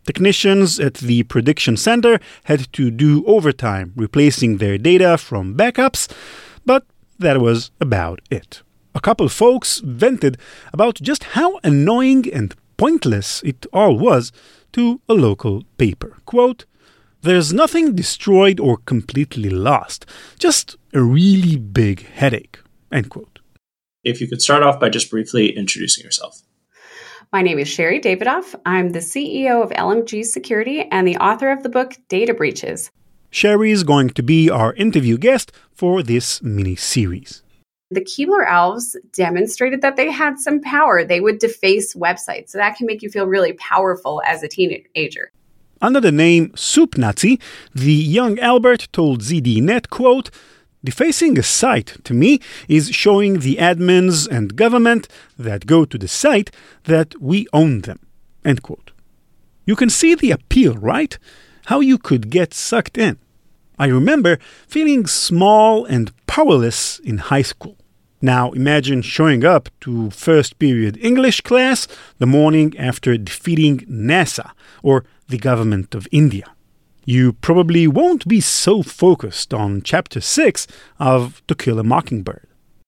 Technicians 0.05 0.79
at 0.79 0.95
the 0.95 1.23
prediction 1.23 1.77
center 1.77 2.19
had 2.43 2.71
to 2.73 2.91
do 2.91 3.25
overtime 3.25 3.91
replacing 3.95 4.57
their 4.57 4.77
data 4.77 5.17
from 5.17 5.55
backups, 5.55 6.11
but 6.65 6.85
that 7.17 7.41
was 7.41 7.71
about 7.79 8.21
it. 8.29 8.61
A 8.93 9.01
couple 9.01 9.27
folks 9.29 9.79
vented 9.79 10.37
about 10.71 10.95
just 10.95 11.23
how 11.35 11.59
annoying 11.63 12.31
and 12.31 12.55
pointless 12.77 13.41
it 13.43 13.65
all 13.73 13.97
was 13.97 14.31
to 14.73 15.01
a 15.09 15.13
local 15.13 15.63
paper. 15.77 16.17
Quote, 16.25 16.65
There's 17.21 17.51
nothing 17.51 17.95
destroyed 17.95 18.59
or 18.59 18.77
completely 18.77 19.49
lost, 19.49 20.05
just 20.37 20.77
a 20.93 21.01
really 21.01 21.57
big 21.57 22.07
headache. 22.07 22.59
End 22.91 23.09
quote. 23.09 23.39
If 24.03 24.21
you 24.21 24.27
could 24.27 24.41
start 24.41 24.61
off 24.61 24.79
by 24.79 24.89
just 24.89 25.09
briefly 25.09 25.49
introducing 25.49 26.03
yourself. 26.03 26.41
My 27.35 27.41
name 27.41 27.59
is 27.59 27.67
Sherri 27.67 27.99
Davidoff. 27.99 28.55
I'm 28.65 28.93
the 28.93 28.99
CEO 28.99 29.61
of 29.61 29.69
LMG 29.71 30.23
Security 30.23 30.87
and 30.89 31.05
the 31.05 31.17
author 31.17 31.51
of 31.51 31.63
the 31.63 31.67
book 31.67 31.95
Data 32.07 32.33
Breaches. 32.33 32.89
Sherri 33.29 33.71
is 33.71 33.83
going 33.83 34.11
to 34.11 34.23
be 34.23 34.49
our 34.49 34.73
interview 34.75 35.17
guest 35.17 35.51
for 35.73 36.01
this 36.01 36.41
mini 36.41 36.77
series. 36.77 37.43
The 37.91 37.99
Keebler 37.99 38.49
elves 38.49 38.95
demonstrated 39.11 39.81
that 39.81 39.97
they 39.97 40.09
had 40.09 40.39
some 40.39 40.61
power. 40.61 41.03
They 41.03 41.19
would 41.19 41.39
deface 41.39 41.93
websites. 41.93 42.51
So 42.51 42.57
that 42.57 42.77
can 42.77 42.87
make 42.87 43.01
you 43.01 43.09
feel 43.09 43.27
really 43.27 43.51
powerful 43.51 44.21
as 44.25 44.41
a 44.41 44.47
teenager. 44.47 45.33
Under 45.81 45.99
the 45.99 46.13
name 46.13 46.55
Soup 46.55 46.97
Nazi, 46.97 47.37
the 47.73 47.91
young 47.91 48.39
Albert 48.39 48.87
told 48.93 49.19
ZDNet, 49.23 49.89
quote, 49.89 50.31
Defacing 50.85 51.39
a 51.39 51.43
site, 51.43 51.97
to 52.03 52.13
me, 52.13 52.39
is 52.67 52.91
showing 52.91 53.39
the 53.39 53.55
admins 53.55 54.27
and 54.27 54.55
government 54.55 55.07
that 55.37 55.65
go 55.65 55.83
to 55.83 55.97
the 55.97 56.07
site 56.07 56.51
that 56.83 57.19
we 57.19 57.47
own 57.53 57.81
them. 57.81 57.99
End 58.45 58.61
quote. 58.61 58.91
You 59.65 59.75
can 59.75 59.89
see 59.89 60.13
the 60.13 60.29
appeal, 60.29 60.75
right? 60.75 61.17
How 61.65 61.79
you 61.79 61.97
could 61.97 62.29
get 62.29 62.53
sucked 62.53 62.99
in. 62.99 63.17
I 63.79 63.87
remember 63.87 64.37
feeling 64.67 65.07
small 65.07 65.85
and 65.85 66.13
powerless 66.27 66.99
in 66.99 67.17
high 67.17 67.41
school. 67.41 67.77
Now 68.21 68.51
imagine 68.51 69.01
showing 69.01 69.43
up 69.43 69.69
to 69.81 70.11
first 70.11 70.59
period 70.59 70.99
English 71.01 71.41
class 71.41 71.87
the 72.19 72.27
morning 72.27 72.77
after 72.77 73.17
defeating 73.17 73.79
NASA 73.89 74.51
or 74.83 75.03
the 75.27 75.39
government 75.39 75.95
of 75.95 76.07
India 76.11 76.54
you 77.05 77.33
probably 77.33 77.87
won't 77.87 78.27
be 78.27 78.41
so 78.41 78.81
focused 78.81 79.53
on 79.53 79.81
Chapter 79.83 80.19
6 80.19 80.67
of 80.99 81.41
To 81.47 81.55
Kill 81.55 81.79
a 81.79 81.83
Mockingbird. 81.83 82.47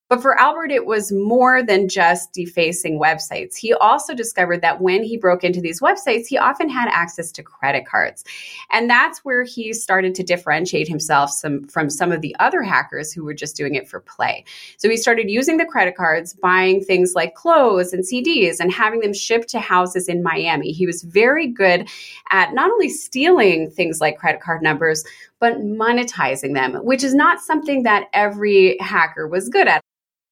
But 0.09 0.21
for 0.21 0.39
Albert, 0.39 0.71
it 0.71 0.85
was 0.85 1.11
more 1.11 1.61
than 1.61 1.89
just 1.89 2.31
defacing 2.31 2.97
websites. 2.97 3.57
He 3.57 3.73
also 3.73 4.15
discovered 4.15 4.61
that 4.61 4.79
when 4.79 5.03
he 5.03 5.17
broke 5.17 5.43
into 5.43 5.59
these 5.59 5.81
websites, 5.81 6.27
he 6.27 6.37
often 6.37 6.69
had 6.69 6.87
access 6.89 7.29
to 7.33 7.43
credit 7.43 7.85
cards. 7.85 8.23
And 8.71 8.89
that's 8.89 9.25
where 9.25 9.43
he 9.43 9.73
started 9.73 10.15
to 10.15 10.23
differentiate 10.23 10.87
himself 10.87 11.31
some, 11.31 11.67
from 11.67 11.89
some 11.89 12.13
of 12.13 12.21
the 12.21 12.35
other 12.39 12.61
hackers 12.61 13.11
who 13.11 13.25
were 13.25 13.33
just 13.33 13.57
doing 13.57 13.75
it 13.75 13.89
for 13.89 13.99
play. 13.99 14.45
So 14.77 14.89
he 14.89 14.95
started 14.95 15.29
using 15.29 15.57
the 15.57 15.65
credit 15.65 15.97
cards, 15.97 16.33
buying 16.33 16.81
things 16.81 17.13
like 17.13 17.35
clothes 17.35 17.91
and 17.91 18.05
CDs, 18.05 18.61
and 18.61 18.71
having 18.71 19.01
them 19.01 19.13
shipped 19.13 19.49
to 19.49 19.59
houses 19.59 20.07
in 20.07 20.23
Miami. 20.23 20.71
He 20.71 20.85
was 20.85 21.03
very 21.03 21.47
good 21.47 21.89
at 22.29 22.53
not 22.53 22.71
only 22.71 22.89
stealing 22.89 23.69
things 23.69 23.99
like 23.99 24.17
credit 24.17 24.39
card 24.39 24.61
numbers, 24.61 25.03
but 25.39 25.57
monetizing 25.57 26.53
them, 26.53 26.75
which 26.85 27.03
is 27.03 27.13
not 27.13 27.41
something 27.41 27.83
that 27.83 28.07
every 28.13 28.77
hacker 28.79 29.27
was 29.27 29.49
good 29.49 29.67
at. 29.67 29.83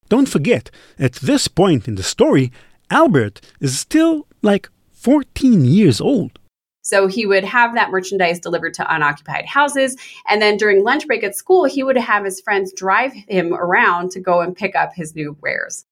Don't 0.08 0.28
forget, 0.28 0.70
at 0.98 1.14
this 1.14 1.48
point 1.48 1.88
in 1.88 1.96
the 1.96 2.02
story, 2.02 2.52
Albert 2.90 3.40
is 3.60 3.78
still 3.78 4.26
like 4.42 4.68
14 4.92 5.64
years 5.64 6.00
old. 6.00 6.38
So 6.82 7.08
he 7.08 7.26
would 7.26 7.42
have 7.42 7.74
that 7.74 7.90
merchandise 7.90 8.38
delivered 8.38 8.74
to 8.74 8.94
unoccupied 8.94 9.44
houses. 9.46 9.96
And 10.28 10.40
then 10.40 10.56
during 10.56 10.84
lunch 10.84 11.08
break 11.08 11.24
at 11.24 11.34
school, 11.34 11.64
he 11.64 11.82
would 11.82 11.96
have 11.96 12.24
his 12.24 12.40
friends 12.40 12.72
drive 12.72 13.12
him 13.12 13.52
around 13.52 14.12
to 14.12 14.20
go 14.20 14.40
and 14.40 14.56
pick 14.56 14.76
up 14.76 14.92
his 14.94 15.16
new 15.16 15.36
wares. 15.42 15.84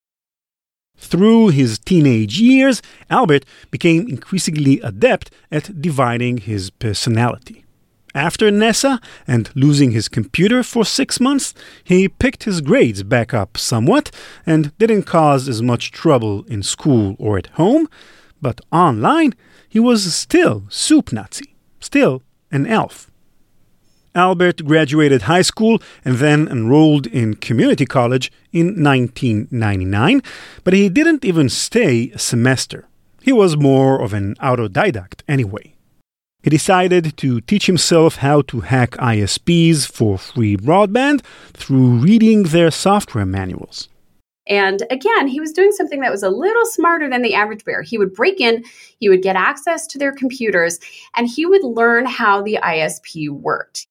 Through 0.97 1.49
his 1.49 1.81
teenage 1.81 2.39
years, 2.39 2.81
Albert 3.11 3.45
became 3.73 4.09
increasingly 4.09 4.79
adept 4.81 5.33
at 5.51 5.83
dividing 5.83 6.37
his 6.39 6.71
personality. 6.71 7.64
After 8.15 8.49
NASA 8.51 9.03
and 9.27 9.51
losing 9.57 9.91
his 9.91 10.09
computer 10.09 10.63
for 10.63 10.85
six 10.85 11.19
months, 11.19 11.53
he 11.83 12.09
picked 12.09 12.45
his 12.45 12.61
grades 12.61 13.03
back 13.03 13.35
up 13.35 13.57
somewhat 13.59 14.13
and 14.47 14.77
didn't 14.79 15.03
cause 15.03 15.49
as 15.49 15.61
much 15.61 15.91
trouble 15.91 16.45
in 16.45 16.63
school 16.63 17.17
or 17.19 17.39
at 17.39 17.49
home. 17.49 17.89
But 18.41 18.61
online, 18.71 19.35
he 19.69 19.81
was 19.81 20.15
still 20.15 20.65
Soup 20.69 21.13
Nazi, 21.13 21.57
still 21.81 22.23
an 22.53 22.67
elf. 22.67 23.11
Albert 24.15 24.65
graduated 24.65 25.23
high 25.23 25.43
school 25.43 25.83
and 26.05 26.19
then 26.19 26.47
enrolled 26.47 27.09
in 27.09 27.35
community 27.35 27.85
college 27.85 28.31
in 28.53 28.81
1999, 28.81 30.23
but 30.63 30.73
he 30.73 30.89
didn't 30.89 31.25
even 31.25 31.49
stay 31.49 32.13
a 32.15 32.19
semester. 32.21 32.87
He 33.23 33.33
was 33.33 33.57
more 33.57 34.01
of 34.01 34.13
an 34.15 34.37
autodidact 34.37 35.23
anyway. 35.27 35.74
He 36.45 36.51
decided 36.51 37.17
to 37.17 37.41
teach 37.41 37.65
himself 37.65 38.17
how 38.17 38.43
to 38.43 38.61
hack 38.61 38.91
ISPs 38.99 39.87
for 39.91 40.19
free 40.19 40.59
broadband 40.59 41.23
through 41.55 42.01
reading 42.01 42.43
their 42.43 42.71
software 42.71 43.25
manuals. 43.25 43.89
And 44.47 44.83
again, 44.91 45.27
he 45.29 45.41
was 45.41 45.53
doing 45.53 45.73
something 45.73 46.01
that 46.01 46.11
was 46.11 46.23
a 46.23 46.29
little 46.29 46.67
smarter 46.67 47.09
than 47.09 47.23
the 47.23 47.33
average 47.33 47.65
bear. 47.65 47.81
He 47.81 47.97
would 47.97 48.13
break 48.13 48.43
in, 48.43 48.63
he 49.01 49.09
would 49.09 49.23
get 49.23 49.37
access 49.37 49.87
to 49.87 49.99
their 49.99 50.13
computers, 50.13 50.79
and 51.17 51.27
he 51.27 51.47
would 51.47 51.65
learn 51.65 52.05
how 52.05 52.43
the 52.43 52.59
ISP 52.63 53.31
worked. 53.31 53.87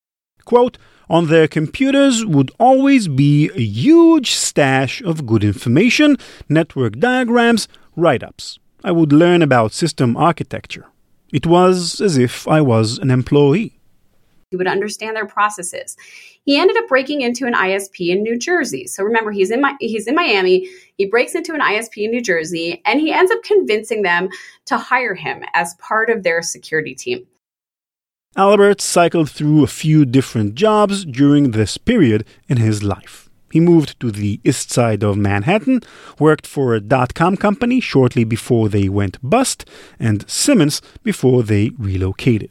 Quote, 0.45 0.77
on 1.09 1.29
their 1.29 1.47
computers 1.47 2.23
would 2.23 2.51
always 2.59 3.07
be 3.07 3.49
a 3.55 3.61
huge 3.61 4.29
stash 4.29 5.01
of 5.01 5.25
good 5.25 5.43
information, 5.43 6.17
network 6.47 6.99
diagrams, 6.99 7.67
write 7.95 8.21
ups. 8.21 8.59
I 8.83 8.91
would 8.91 9.11
learn 9.11 9.41
about 9.41 9.71
system 9.71 10.15
architecture. 10.15 10.85
It 11.33 11.47
was 11.47 11.99
as 11.99 12.17
if 12.17 12.47
I 12.47 12.61
was 12.61 12.99
an 12.99 13.09
employee. 13.09 13.73
He 14.51 14.55
would 14.55 14.67
understand 14.67 15.15
their 15.15 15.25
processes. 15.25 15.97
He 16.45 16.59
ended 16.59 16.77
up 16.77 16.87
breaking 16.87 17.21
into 17.21 17.47
an 17.47 17.55
ISP 17.55 18.09
in 18.09 18.21
New 18.21 18.37
Jersey. 18.37 18.85
So 18.85 19.03
remember, 19.03 19.31
he's 19.31 19.49
in 19.49 19.59
my, 19.59 19.75
he's 19.79 20.05
in 20.05 20.13
Miami. 20.13 20.69
He 20.95 21.07
breaks 21.07 21.33
into 21.33 21.55
an 21.55 21.59
ISP 21.59 22.05
in 22.05 22.11
New 22.11 22.21
Jersey, 22.21 22.83
and 22.85 22.99
he 22.99 23.11
ends 23.11 23.31
up 23.31 23.41
convincing 23.41 24.03
them 24.03 24.29
to 24.67 24.77
hire 24.77 25.15
him 25.15 25.43
as 25.55 25.73
part 25.75 26.11
of 26.11 26.21
their 26.21 26.43
security 26.43 26.93
team. 26.93 27.25
Albert 28.35 28.79
cycled 28.79 29.31
through 29.31 29.63
a 29.63 29.67
few 29.67 30.05
different 30.05 30.53
jobs 30.53 31.03
during 31.03 31.51
this 31.51 31.79
period 31.79 32.25
in 32.47 32.57
his 32.57 32.83
life. 32.83 33.27
He 33.53 33.59
moved 33.59 33.99
to 33.99 34.09
the 34.09 34.39
east 34.43 34.71
side 34.71 35.03
of 35.03 35.15
Manhattan, 35.15 35.81
worked 36.17 36.47
for 36.47 36.73
a 36.73 36.79
dot 36.79 37.13
com 37.13 37.37
company 37.37 37.79
shortly 37.79 38.23
before 38.23 38.67
they 38.67 38.89
went 38.89 39.19
bust, 39.21 39.69
and 39.99 40.27
Siemens 40.27 40.81
before 41.03 41.43
they 41.43 41.69
relocated. 41.77 42.49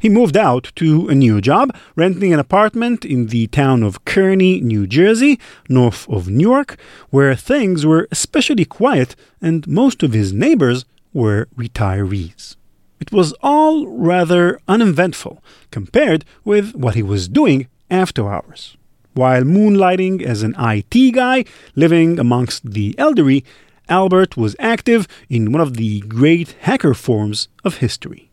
He 0.00 0.08
moved 0.08 0.36
out 0.36 0.72
to 0.74 1.06
a 1.06 1.14
new 1.14 1.40
job, 1.40 1.70
renting 1.94 2.32
an 2.32 2.40
apartment 2.40 3.04
in 3.04 3.28
the 3.28 3.46
town 3.46 3.84
of 3.84 4.04
Kearny, 4.04 4.60
New 4.60 4.88
Jersey, 4.88 5.38
north 5.68 6.08
of 6.08 6.28
Newark, 6.28 6.76
where 7.10 7.36
things 7.36 7.86
were 7.86 8.08
especially 8.10 8.64
quiet 8.64 9.14
and 9.40 9.68
most 9.68 10.02
of 10.02 10.12
his 10.12 10.32
neighbors 10.32 10.84
were 11.12 11.46
retirees. 11.56 12.56
It 12.98 13.12
was 13.12 13.34
all 13.40 13.86
rather 13.86 14.58
uneventful 14.66 15.44
compared 15.70 16.24
with 16.44 16.74
what 16.74 16.96
he 16.96 17.04
was 17.04 17.28
doing 17.28 17.68
after 17.88 18.28
hours. 18.28 18.76
While 19.20 19.42
moonlighting 19.42 20.22
as 20.22 20.42
an 20.42 20.54
IT 20.58 21.12
guy 21.12 21.44
living 21.76 22.18
amongst 22.18 22.70
the 22.70 22.94
elderly, 22.96 23.44
Albert 23.86 24.34
was 24.38 24.56
active 24.58 25.06
in 25.28 25.52
one 25.52 25.60
of 25.60 25.76
the 25.76 26.00
great 26.00 26.56
hacker 26.60 26.94
forms 26.94 27.48
of 27.62 27.76
history. 27.84 28.30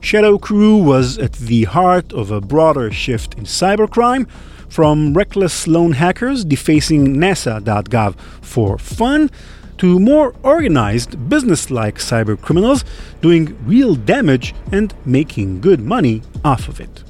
Shadow 0.02 0.38
Crew 0.38 0.78
was 0.78 1.18
at 1.18 1.34
the 1.34 1.66
heart 1.66 2.14
of 2.14 2.32
a 2.32 2.40
broader 2.40 2.92
shift 2.92 3.34
in 3.34 3.44
cybercrime 3.44 4.30
from 4.70 5.14
reckless 5.14 5.68
lone 5.68 5.94
hackers 5.94 6.46
defacing 6.46 7.16
NASA.gov 7.16 8.18
for 8.42 8.78
fun 8.78 9.30
to 9.78 10.00
more 10.00 10.34
organized, 10.44 11.30
business 11.30 11.70
like 11.70 11.96
cybercriminals 11.96 12.84
doing 13.22 13.58
real 13.66 13.96
damage 13.96 14.54
and 14.72 14.94
making 15.06 15.62
good 15.62 15.80
money 15.80 16.22
off 16.44 16.68
of 16.68 16.80
it. 16.80 17.04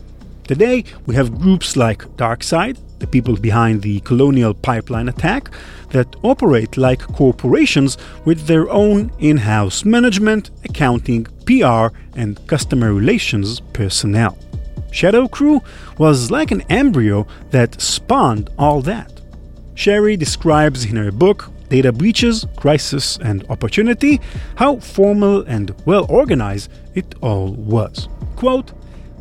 Today, 0.47 0.83
we 1.05 1.15
have 1.15 1.39
groups 1.39 1.75
like 1.75 2.03
DarkSide, 2.15 2.77
the 2.99 3.07
people 3.07 3.35
behind 3.35 3.81
the 3.81 3.99
Colonial 4.01 4.53
Pipeline 4.53 5.09
attack, 5.09 5.51
that 5.89 6.15
operate 6.23 6.77
like 6.77 7.01
corporations 7.01 7.97
with 8.25 8.47
their 8.47 8.69
own 8.69 9.11
in 9.19 9.37
house 9.37 9.85
management, 9.85 10.51
accounting, 10.63 11.25
PR, 11.45 11.87
and 12.15 12.45
customer 12.47 12.93
relations 12.93 13.59
personnel. 13.73 14.37
Shadow 14.91 15.27
Crew 15.27 15.61
was 15.97 16.31
like 16.31 16.51
an 16.51 16.61
embryo 16.69 17.27
that 17.51 17.79
spawned 17.81 18.49
all 18.57 18.81
that. 18.83 19.21
Sherri 19.75 20.17
describes 20.17 20.85
in 20.85 20.95
her 20.95 21.11
book 21.11 21.51
data 21.69 21.91
breaches, 21.91 22.45
crisis, 22.55 23.17
and 23.17 23.45
opportunity, 23.49 24.19
how 24.55 24.77
formal 24.77 25.41
and 25.43 25.73
well 25.85 26.05
organized 26.09 26.71
it 26.95 27.15
all 27.21 27.53
was. 27.53 28.07
Quote, 28.35 28.71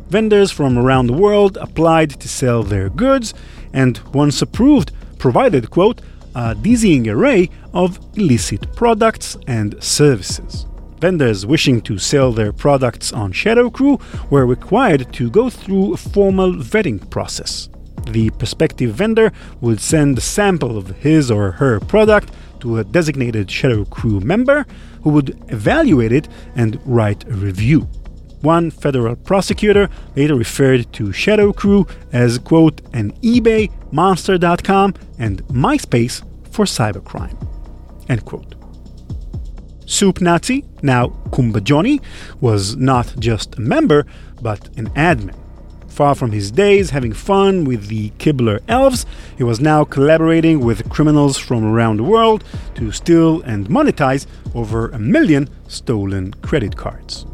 vendors 0.09 0.51
from 0.51 0.77
around 0.77 1.07
the 1.07 1.13
world 1.13 1.57
applied 1.57 2.11
to 2.11 2.27
sell 2.27 2.63
their 2.63 2.89
goods, 2.89 3.33
and 3.73 3.99
once 4.13 4.41
approved, 4.41 4.91
provided, 5.17 5.69
quote, 5.69 6.01
a 6.35 6.55
dizzying 6.55 7.07
array 7.09 7.49
of 7.73 7.99
illicit 8.15 8.73
products 8.75 9.37
and 9.47 9.81
services. 9.83 10.65
Vendors 10.99 11.45
wishing 11.45 11.81
to 11.81 11.99
sell 11.99 12.31
their 12.31 12.51
products 12.51 13.13
on 13.13 13.31
Shadow 13.31 13.69
Crew 13.69 13.99
were 14.29 14.45
required 14.45 15.11
to 15.13 15.29
go 15.29 15.49
through 15.49 15.93
a 15.93 15.97
formal 15.97 16.53
vetting 16.53 17.07
process. 17.09 17.69
The 18.11 18.29
prospective 18.31 18.93
vendor 18.93 19.31
would 19.61 19.79
send 19.79 20.17
a 20.17 20.21
sample 20.21 20.77
of 20.77 20.89
his 20.97 21.29
or 21.29 21.51
her 21.51 21.79
product 21.79 22.31
to 22.61 22.77
a 22.77 22.83
designated 22.83 23.51
Shadow 23.51 23.85
Crew 23.85 24.19
member 24.19 24.65
who 25.03 25.09
would 25.11 25.37
evaluate 25.49 26.11
it 26.11 26.27
and 26.55 26.79
write 26.85 27.23
a 27.25 27.33
review. 27.33 27.87
One 28.41 28.71
federal 28.71 29.15
prosecutor 29.15 29.89
later 30.15 30.35
referred 30.35 30.91
to 30.93 31.11
Shadow 31.11 31.51
Crew 31.51 31.87
as, 32.13 32.37
quote, 32.37 32.81
an 32.93 33.11
eBay, 33.21 33.71
Monster.com, 33.91 34.93
and 35.17 35.43
MySpace 35.47 36.23
for 36.51 36.65
cybercrime, 36.65 37.35
end 38.09 38.25
quote. 38.25 38.55
Soup 39.85 40.19
Nazi, 40.21 40.65
now 40.81 41.07
CumbaJohnny, 41.29 42.01
was 42.41 42.75
not 42.75 43.13
just 43.19 43.57
a 43.57 43.61
member, 43.61 44.05
but 44.41 44.67
an 44.77 44.89
admin. 44.91 45.35
Far 45.97 46.13
from 46.13 46.31
his 46.31 46.51
days 46.51 46.91
having 46.91 47.11
fun 47.11 47.65
with 47.65 47.87
the 47.87 48.11
Keebler 48.19 48.59
elves, 48.67 49.07
he 49.35 49.43
was 49.43 49.59
now 49.59 49.83
collaborating 49.83 50.59
with 50.59 50.87
criminals 50.89 51.39
from 51.39 51.65
around 51.65 51.97
the 51.97 52.03
world 52.03 52.43
to 52.75 52.91
steal 52.91 53.41
and 53.41 53.67
monetize 53.67 54.27
over 54.53 54.89
a 54.89 54.99
million 54.99 55.49
stolen 55.67 56.35
credit 56.43 56.77
cards. 56.77 57.25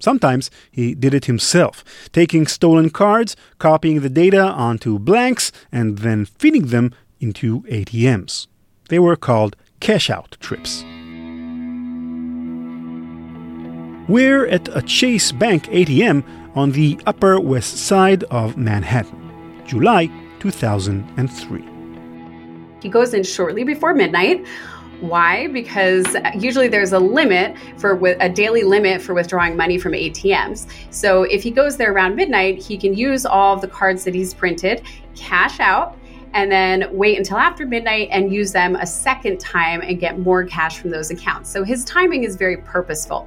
Sometimes 0.00 0.50
he 0.72 0.96
did 0.96 1.14
it 1.14 1.26
himself, 1.26 1.84
taking 2.10 2.48
stolen 2.48 2.90
cards, 2.90 3.36
copying 3.58 4.00
the 4.00 4.10
data 4.10 4.42
onto 4.42 4.98
blanks, 4.98 5.52
and 5.70 5.98
then 5.98 6.24
feeding 6.24 6.66
them 6.66 6.92
into 7.20 7.60
ATMs. 7.70 8.48
They 8.88 8.98
were 8.98 9.14
called 9.14 9.54
cash 9.80 10.10
out 10.10 10.36
trips. 10.40 10.84
We're 14.08 14.46
at 14.46 14.68
a 14.76 14.82
Chase 14.82 15.32
Bank 15.32 15.64
ATM 15.64 16.22
on 16.54 16.70
the 16.72 16.98
Upper 17.06 17.40
West 17.40 17.76
Side 17.76 18.22
of 18.24 18.56
Manhattan, 18.56 19.62
July 19.66 20.10
2003. 20.38 21.64
He 22.80 22.88
goes 22.88 23.14
in 23.14 23.24
shortly 23.24 23.64
before 23.64 23.94
midnight. 23.94 24.46
Why? 25.00 25.48
Because 25.48 26.06
usually 26.36 26.68
there's 26.68 26.92
a 26.92 26.98
limit 26.98 27.56
for 27.76 28.00
a 28.20 28.28
daily 28.28 28.62
limit 28.62 29.02
for 29.02 29.12
withdrawing 29.12 29.56
money 29.56 29.76
from 29.76 29.92
ATMs. 29.92 30.66
So 30.90 31.24
if 31.24 31.42
he 31.42 31.50
goes 31.50 31.76
there 31.76 31.92
around 31.92 32.14
midnight, 32.16 32.62
he 32.62 32.78
can 32.78 32.94
use 32.94 33.26
all 33.26 33.54
of 33.54 33.60
the 33.60 33.68
cards 33.68 34.04
that 34.04 34.14
he's 34.14 34.32
printed, 34.32 34.82
cash 35.14 35.60
out, 35.60 35.98
and 36.36 36.52
then 36.52 36.86
wait 36.92 37.16
until 37.16 37.38
after 37.38 37.64
midnight 37.64 38.08
and 38.12 38.30
use 38.30 38.52
them 38.52 38.76
a 38.76 38.86
second 38.86 39.40
time 39.40 39.80
and 39.80 39.98
get 39.98 40.18
more 40.18 40.44
cash 40.44 40.78
from 40.78 40.90
those 40.90 41.10
accounts. 41.10 41.48
So 41.48 41.64
his 41.64 41.82
timing 41.86 42.24
is 42.24 42.36
very 42.36 42.58
purposeful. 42.58 43.26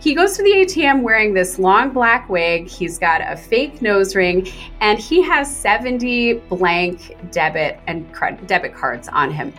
He 0.00 0.16
goes 0.16 0.36
to 0.36 0.42
the 0.42 0.50
ATM 0.50 1.02
wearing 1.02 1.32
this 1.32 1.60
long 1.60 1.92
black 1.92 2.28
wig. 2.28 2.66
He's 2.66 2.98
got 2.98 3.20
a 3.20 3.36
fake 3.36 3.80
nose 3.82 4.16
ring, 4.16 4.48
and 4.80 4.98
he 4.98 5.22
has 5.22 5.54
70 5.54 6.34
blank 6.48 7.16
debit 7.30 7.78
and 7.86 8.12
credit, 8.12 8.48
debit 8.48 8.74
cards 8.74 9.06
on 9.06 9.30
him. 9.30 9.52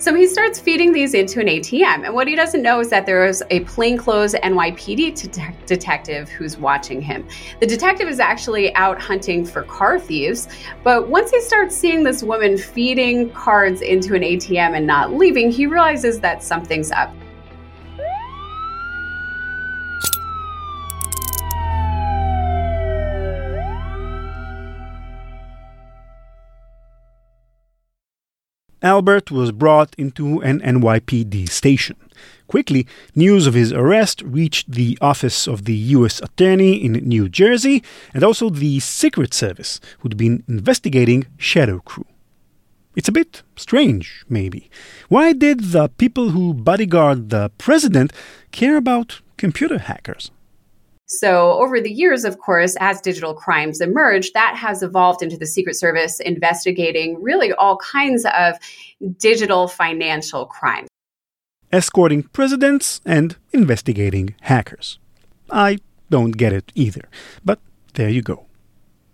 So 0.00 0.14
he 0.14 0.26
starts 0.26 0.58
feeding 0.58 0.92
these 0.92 1.12
into 1.12 1.40
an 1.40 1.46
ATM. 1.46 2.06
And 2.06 2.14
what 2.14 2.26
he 2.26 2.34
doesn't 2.34 2.62
know 2.62 2.80
is 2.80 2.88
that 2.88 3.04
there 3.04 3.26
is 3.26 3.44
a 3.50 3.60
plainclothes 3.60 4.32
NYPD 4.32 5.30
det- 5.30 5.66
detective 5.66 6.30
who's 6.30 6.56
watching 6.56 7.02
him. 7.02 7.28
The 7.60 7.66
detective 7.66 8.08
is 8.08 8.18
actually 8.18 8.74
out 8.76 8.98
hunting 8.98 9.44
for 9.44 9.62
car 9.64 10.00
thieves. 10.00 10.48
But 10.82 11.08
once 11.08 11.30
he 11.30 11.42
starts 11.42 11.76
seeing 11.76 12.02
this 12.02 12.22
woman 12.22 12.56
feeding 12.56 13.28
cards 13.32 13.82
into 13.82 14.14
an 14.14 14.22
ATM 14.22 14.74
and 14.74 14.86
not 14.86 15.12
leaving, 15.12 15.50
he 15.50 15.66
realizes 15.66 16.18
that 16.20 16.42
something's 16.42 16.90
up. 16.92 17.14
Albert 28.82 29.30
was 29.30 29.52
brought 29.52 29.94
into 29.98 30.40
an 30.42 30.60
NYPD 30.60 31.48
station. 31.48 31.96
Quickly, 32.46 32.86
news 33.14 33.46
of 33.46 33.54
his 33.54 33.72
arrest 33.72 34.22
reached 34.22 34.72
the 34.72 34.98
office 35.00 35.46
of 35.46 35.64
the 35.64 35.74
U.S. 35.96 36.20
Attorney 36.20 36.74
in 36.84 36.92
New 36.92 37.28
Jersey 37.28 37.82
and 38.12 38.24
also 38.24 38.50
the 38.50 38.80
Secret 38.80 39.32
Service, 39.32 39.80
who'd 40.00 40.16
been 40.16 40.42
investigating 40.48 41.26
Shadow 41.38 41.78
Crew. 41.80 42.06
It's 42.96 43.08
a 43.08 43.12
bit 43.12 43.42
strange, 43.56 44.24
maybe. 44.28 44.68
Why 45.08 45.32
did 45.32 45.72
the 45.72 45.88
people 45.88 46.30
who 46.30 46.52
bodyguard 46.52 47.30
the 47.30 47.50
president 47.56 48.12
care 48.50 48.76
about 48.76 49.20
computer 49.40 49.78
hackers. 49.78 50.30
So, 51.12 51.54
over 51.54 51.80
the 51.80 51.90
years, 51.90 52.24
of 52.24 52.38
course, 52.38 52.76
as 52.78 53.00
digital 53.00 53.34
crimes 53.34 53.80
emerged, 53.80 54.32
that 54.34 54.54
has 54.56 54.80
evolved 54.80 55.22
into 55.22 55.36
the 55.36 55.46
Secret 55.46 55.74
Service 55.74 56.20
investigating 56.20 57.20
really 57.20 57.52
all 57.54 57.78
kinds 57.78 58.24
of 58.26 58.54
digital 59.18 59.66
financial 59.66 60.46
crimes. 60.46 60.88
Escorting 61.72 62.22
presidents 62.22 63.00
and 63.04 63.36
investigating 63.52 64.36
hackers. 64.42 65.00
I 65.50 65.78
don't 66.10 66.36
get 66.36 66.52
it 66.52 66.70
either, 66.76 67.08
but 67.44 67.58
there 67.94 68.08
you 68.08 68.22
go. 68.22 68.46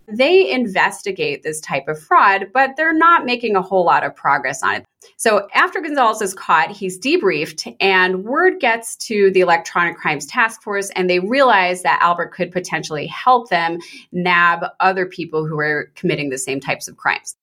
They 0.09 0.51
investigate 0.51 1.43
this 1.43 1.61
type 1.61 1.89
of 1.89 2.01
fraud, 2.01 2.49
but 2.53 2.77
they're 2.77 2.97
not 2.97 3.25
making 3.25 3.57
a 3.57 3.63
whole 3.63 3.85
lot 3.85 4.05
of 4.05 4.15
progress 4.15 4.63
on 4.63 4.77
it. 4.77 4.85
So 5.17 5.49
after 5.55 5.81
Gonzalez 5.81 6.21
is 6.21 6.35
caught, 6.35 6.71
he's 6.71 6.99
debriefed, 6.99 7.75
and 7.81 8.25
word 8.25 8.61
gets 8.61 8.97
to 8.97 9.31
the 9.31 9.41
Electronic 9.41 9.97
Crimes 9.97 10.27
Task 10.27 10.63
Force, 10.63 10.91
and 10.91 11.09
they 11.09 11.21
realize 11.21 11.83
that 11.83 12.01
Albert 12.03 12.33
could 12.33 12.53
potentially 12.53 13.07
help 13.07 13.49
them 13.49 13.79
nab 14.13 14.65
other 14.81 15.07
people 15.07 15.47
who 15.47 15.59
are 15.59 15.91
committing 15.95 16.31
the 16.31 16.39
same 16.39 16.61
types 16.61 16.89
of 16.89 16.97
crimes. 16.97 17.37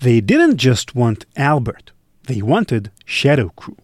They 0.00 0.20
didn't 0.20 0.58
just 0.58 0.94
want 0.94 1.26
Albert, 1.36 1.92
they 2.24 2.42
wanted 2.42 2.90
Shadow 3.04 3.50
Crew. 3.50 3.76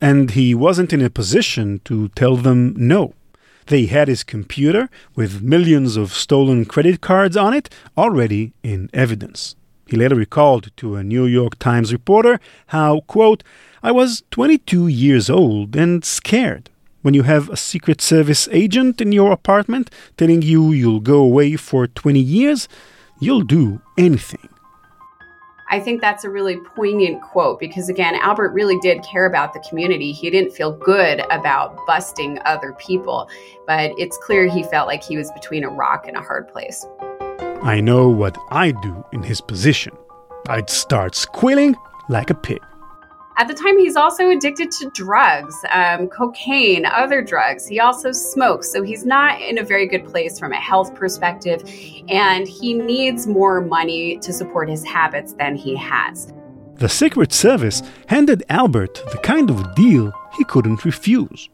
And 0.00 0.30
he 0.30 0.54
wasn't 0.54 0.92
in 0.92 1.02
a 1.02 1.10
position 1.10 1.80
to 1.84 2.08
tell 2.10 2.36
them 2.36 2.74
no. 2.76 3.14
They 3.68 3.84
had 3.84 4.08
his 4.08 4.24
computer 4.24 4.88
with 5.14 5.42
millions 5.42 5.98
of 5.98 6.14
stolen 6.14 6.64
credit 6.64 7.02
cards 7.02 7.36
on 7.36 7.52
it 7.52 7.68
already 7.98 8.52
in 8.62 8.88
evidence. 8.94 9.56
He 9.86 9.96
later 9.96 10.14
recalled 10.14 10.70
to 10.78 10.96
a 10.96 11.04
New 11.04 11.26
York 11.26 11.58
Times 11.58 11.92
reporter 11.92 12.40
how, 12.68 13.00
quote, 13.00 13.44
I 13.82 13.92
was 13.92 14.22
22 14.30 14.88
years 14.88 15.28
old 15.28 15.76
and 15.76 16.02
scared. 16.02 16.70
When 17.02 17.12
you 17.12 17.24
have 17.24 17.50
a 17.50 17.58
Secret 17.58 18.00
Service 18.00 18.48
agent 18.52 19.02
in 19.02 19.12
your 19.12 19.32
apartment 19.32 19.90
telling 20.16 20.40
you 20.40 20.72
you'll 20.72 21.00
go 21.00 21.18
away 21.18 21.56
for 21.56 21.86
20 21.86 22.18
years, 22.18 22.68
you'll 23.20 23.42
do 23.42 23.82
anything. 23.98 24.48
I 25.70 25.80
think 25.80 26.00
that's 26.00 26.24
a 26.24 26.30
really 26.30 26.56
poignant 26.56 27.20
quote 27.20 27.60
because, 27.60 27.90
again, 27.90 28.14
Albert 28.14 28.52
really 28.52 28.78
did 28.80 29.02
care 29.02 29.26
about 29.26 29.52
the 29.52 29.60
community. 29.60 30.12
He 30.12 30.30
didn't 30.30 30.52
feel 30.52 30.72
good 30.72 31.20
about 31.30 31.78
busting 31.86 32.38
other 32.46 32.72
people, 32.78 33.28
but 33.66 33.92
it's 33.98 34.16
clear 34.16 34.46
he 34.48 34.62
felt 34.62 34.88
like 34.88 35.02
he 35.04 35.18
was 35.18 35.30
between 35.32 35.64
a 35.64 35.68
rock 35.68 36.08
and 36.08 36.16
a 36.16 36.22
hard 36.22 36.48
place. 36.48 36.86
I 37.62 37.80
know 37.80 38.08
what 38.08 38.38
I'd 38.50 38.80
do 38.80 39.04
in 39.12 39.22
his 39.22 39.42
position. 39.42 39.94
I'd 40.48 40.70
start 40.70 41.14
squealing 41.14 41.76
like 42.08 42.30
a 42.30 42.34
pig. 42.34 42.62
At 43.38 43.46
the 43.46 43.54
time, 43.54 43.78
he's 43.78 43.94
also 43.94 44.30
addicted 44.30 44.72
to 44.72 44.90
drugs, 44.90 45.54
um, 45.70 46.08
cocaine, 46.08 46.84
other 46.84 47.22
drugs. 47.22 47.68
He 47.68 47.78
also 47.78 48.10
smokes, 48.10 48.72
so 48.72 48.82
he's 48.82 49.06
not 49.06 49.40
in 49.40 49.58
a 49.58 49.62
very 49.62 49.86
good 49.86 50.04
place 50.04 50.40
from 50.40 50.52
a 50.52 50.60
health 50.60 50.92
perspective, 50.96 51.62
and 52.08 52.48
he 52.48 52.74
needs 52.74 53.28
more 53.28 53.60
money 53.60 54.18
to 54.18 54.32
support 54.32 54.68
his 54.68 54.84
habits 54.84 55.34
than 55.34 55.54
he 55.54 55.76
has. 55.76 56.32
The 56.74 56.88
Secret 56.88 57.32
Service 57.32 57.80
handed 58.08 58.42
Albert 58.48 59.04
the 59.12 59.18
kind 59.18 59.50
of 59.50 59.72
deal 59.76 60.12
he 60.36 60.42
couldn't 60.42 60.84
refuse. 60.84 61.48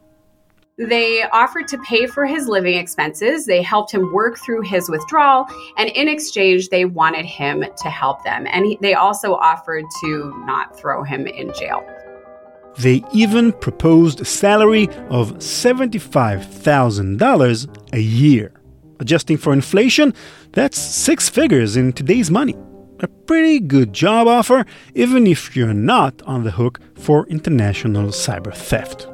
They 0.77 1.23
offered 1.31 1.69
to 1.69 1.77
pay 1.87 2.05
for 2.05 2.25
his 2.25 2.49
living 2.49 2.77
expenses. 2.77 3.45
They 3.45 3.61
helped 3.61 3.93
him 3.93 4.11
work 4.11 4.37
through 4.37 4.63
his 4.63 4.89
withdrawal. 4.89 5.45
And 5.77 5.89
in 5.91 6.09
exchange, 6.09 6.67
they 6.67 6.83
wanted 6.83 7.25
him 7.25 7.63
to 7.63 7.89
help 7.89 8.25
them. 8.25 8.45
And 8.47 8.65
he, 8.65 8.77
they 8.81 8.93
also 8.93 9.35
offered 9.35 9.85
to 10.01 10.43
not 10.45 10.77
throw 10.77 11.03
him 11.03 11.27
in 11.27 11.53
jail. 11.53 11.81
They 12.77 13.05
even 13.13 13.53
proposed 13.53 14.19
a 14.19 14.25
salary 14.25 14.89
of 15.09 15.37
$75,000 15.37 17.93
a 17.93 17.99
year. 17.99 18.51
Adjusting 18.99 19.37
for 19.37 19.53
inflation, 19.53 20.13
that's 20.51 20.77
six 20.77 21.29
figures 21.29 21.77
in 21.77 21.93
today's 21.93 22.29
money. 22.29 22.57
A 22.99 23.07
pretty 23.07 23.61
good 23.61 23.93
job 23.93 24.27
offer, 24.27 24.65
even 24.93 25.25
if 25.25 25.55
you're 25.55 25.73
not 25.73 26.21
on 26.23 26.43
the 26.43 26.51
hook 26.51 26.81
for 26.95 27.25
international 27.27 28.09
cyber 28.09 28.53
theft. 28.53 29.07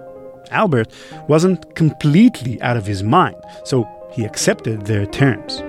Albert 0.51 0.91
wasn't 1.27 1.75
completely 1.75 2.61
out 2.61 2.77
of 2.77 2.85
his 2.85 3.03
mind, 3.03 3.35
so 3.63 3.87
he 4.11 4.25
accepted 4.25 4.85
their 4.85 5.05
terms. 5.05 5.63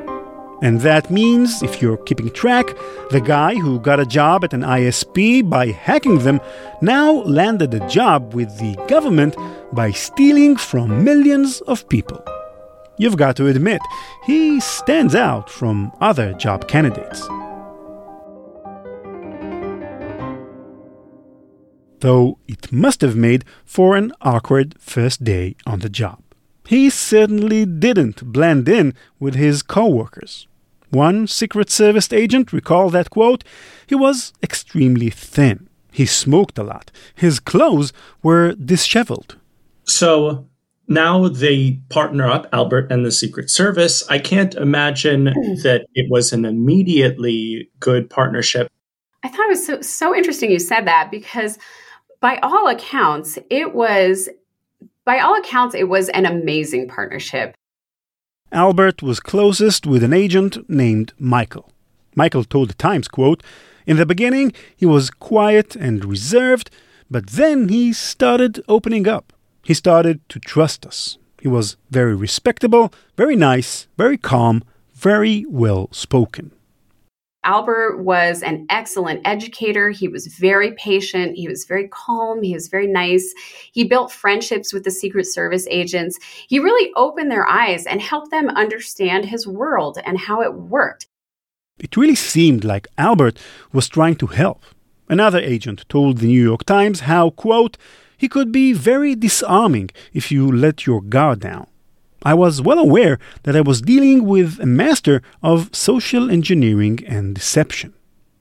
And 0.63 0.81
that 0.83 1.11
means, 1.11 1.61
if 1.63 1.83
you're 1.83 1.97
keeping 1.97 2.31
track, 2.31 2.67
the 3.11 3.21
guy 3.21 3.57
who 3.57 3.81
got 3.81 3.99
a 3.99 4.07
job 4.07 4.45
at 4.45 4.55
an 4.55 4.61
ISP 4.61 5.49
by 5.49 5.67
hacking 5.67 6.21
them 6.21 6.41
now 6.81 7.15
landed 7.25 7.75
a 7.75 7.89
job 7.89 8.33
with 8.33 8.59
the 8.59 8.77
government 8.87 9.35
by 9.73 9.91
stealing 9.91 10.57
from 10.57 11.03
millions 11.03 11.63
of 11.63 11.89
people. 11.89 12.23
You've 12.97 13.17
got 13.17 13.35
to 13.37 13.49
admit, 13.49 13.81
he 14.25 14.61
stands 14.61 15.17
out 15.17 15.51
from 15.51 15.91
other 16.01 16.33
job 16.35 16.69
candidates. 16.69 17.27
Though 22.03 22.39
it 22.47 22.71
must 22.71 23.01
have 23.01 23.17
made 23.17 23.45
for 23.65 23.97
an 23.97 24.13
awkward 24.21 24.75
first 24.79 25.25
day 25.25 25.57
on 25.67 25.79
the 25.81 25.89
job. 25.89 26.21
He 26.67 26.91
certainly 26.91 27.65
didn't 27.65 28.33
blend 28.33 28.69
in 28.69 28.95
with 29.19 29.35
his 29.35 29.63
coworkers. 29.63 30.47
One 30.91 31.27
Secret 31.27 31.71
Service 31.71 32.13
agent 32.13 32.53
recalled 32.53 32.93
that 32.93 33.11
quote, 33.11 33.45
he 33.87 33.95
was 33.95 34.33
extremely 34.43 35.11
thin. 35.11 35.69
He 35.91 36.07
smoked 36.07 36.59
a 36.59 36.63
lot. 36.63 36.91
His 37.15 37.41
clothes 37.41 37.93
were 38.23 38.53
disheveled. 38.53 39.37
So 39.85 40.47
now 40.89 41.29
they 41.29 41.81
partner 41.89 42.27
up, 42.29 42.47
Albert 42.53 42.91
and 42.91 43.05
the 43.07 43.11
Secret 43.13 43.49
Service. 43.51 44.07
I 44.09 44.19
can't 44.19 44.55
imagine 44.55 45.29
hmm. 45.29 45.55
that 45.63 45.87
it 45.95 46.11
was 46.11 46.33
an 46.33 46.45
immediately 46.45 47.69
good 47.81 48.11
partnership. 48.11 48.69
I 49.23 49.29
thought 49.29 49.47
it 49.47 49.51
was 49.51 49.67
so, 49.67 49.81
so 49.81 50.15
interesting 50.15 50.51
you 50.51 50.59
said 50.59 50.87
that 50.87 51.11
because 51.11 51.59
by 52.23 52.39
all 52.43 52.69
accounts, 52.69 53.39
it 53.51 53.75
was 53.75 54.31
by 55.05 55.19
all 55.19 55.37
accounts 55.39 55.75
it 55.75 55.89
was 55.89 56.09
an 56.11 56.25
amazing 56.25 56.89
partnership. 56.89 57.55
Albert 58.53 59.03
was 59.03 59.21
closest 59.21 59.87
with 59.87 60.03
an 60.03 60.13
agent 60.13 60.71
named 60.71 61.13
Michael. 61.19 61.71
Michael 62.15 62.45
told 62.45 62.71
the 62.71 62.75
Times, 62.75 63.09
quote, 63.09 63.43
"In 63.87 63.97
the 63.97 64.07
beginning, 64.07 64.53
he 64.77 64.87
was 64.87 65.11
quiet 65.11 65.75
and 65.75 66.05
reserved, 66.05 66.71
but 67.11 67.31
then 67.31 67.69
he 67.69 67.93
started 67.93 68.63
opening 68.69 69.09
up. 69.09 69.33
He 69.65 69.75
started 69.75 70.21
to 70.29 70.39
trust 70.39 70.87
us. 70.87 71.19
He 71.41 71.49
was 71.49 71.77
very 71.91 72.15
respectable, 72.15 72.93
very 73.17 73.37
nice, 73.37 73.89
very 73.99 74.17
calm, 74.17 74.63
very 74.95 75.45
well 75.49 75.89
spoken." 75.91 76.53
Albert 77.45 78.03
was 78.03 78.43
an 78.43 78.67
excellent 78.71 79.21
educator. 79.25 79.91
He 79.91 80.07
was 80.07 80.29
very 80.29 80.73
patient. 80.73 81.37
He 81.37 81.49
was 81.49 81.65
very 81.65 81.89
calm. 81.89 82.43
He 82.43 82.55
was 82.55 82.69
very 82.69 82.87
nice. 82.87 83.35
He 83.73 83.85
built 83.85 84.13
friendships 84.13 84.73
with 84.73 84.85
the 84.85 84.91
Secret 84.93 85.27
Service 85.27 85.67
agents. 85.69 86.19
He 86.49 86.61
really 86.61 86.93
opened 86.95 87.31
their 87.31 87.49
eyes 87.49 87.85
and 87.87 88.01
helped 88.01 88.31
them 88.31 88.49
understand 88.49 89.25
his 89.25 89.47
world 89.47 89.99
and 90.05 90.19
how 90.19 90.41
it 90.41 90.55
worked. 90.55 91.07
It 91.81 91.97
really 91.97 92.15
seemed 92.15 92.65
like 92.65 92.87
Albert 92.97 93.39
was 93.73 93.89
trying 93.89 94.17
to 94.17 94.27
help. 94.29 94.63
Another 95.09 95.41
agent 95.41 95.85
told 95.89 96.19
the 96.19 96.29
New 96.29 96.43
York 96.43 96.65
Times 96.65 97.01
how, 97.01 97.31
quote, 97.31 97.77
he 98.17 98.29
could 98.29 98.53
be 98.53 98.73
very 98.73 99.17
disarming 99.17 99.91
if 100.13 100.31
you 100.31 100.51
let 100.51 100.87
your 100.87 101.03
guard 101.03 101.41
down. 101.41 101.67
I 102.25 102.35
was 102.35 102.63
well 102.63 102.79
aware 102.79 103.19
that 103.43 103.57
I 103.57 103.61
was 103.61 103.83
dealing 103.83 104.25
with 104.25 104.61
a 104.61 104.67
master 104.67 105.23
of 105.43 105.71
social 105.73 106.31
engineering 106.31 107.01
and 107.07 107.35
deception. 107.35 107.95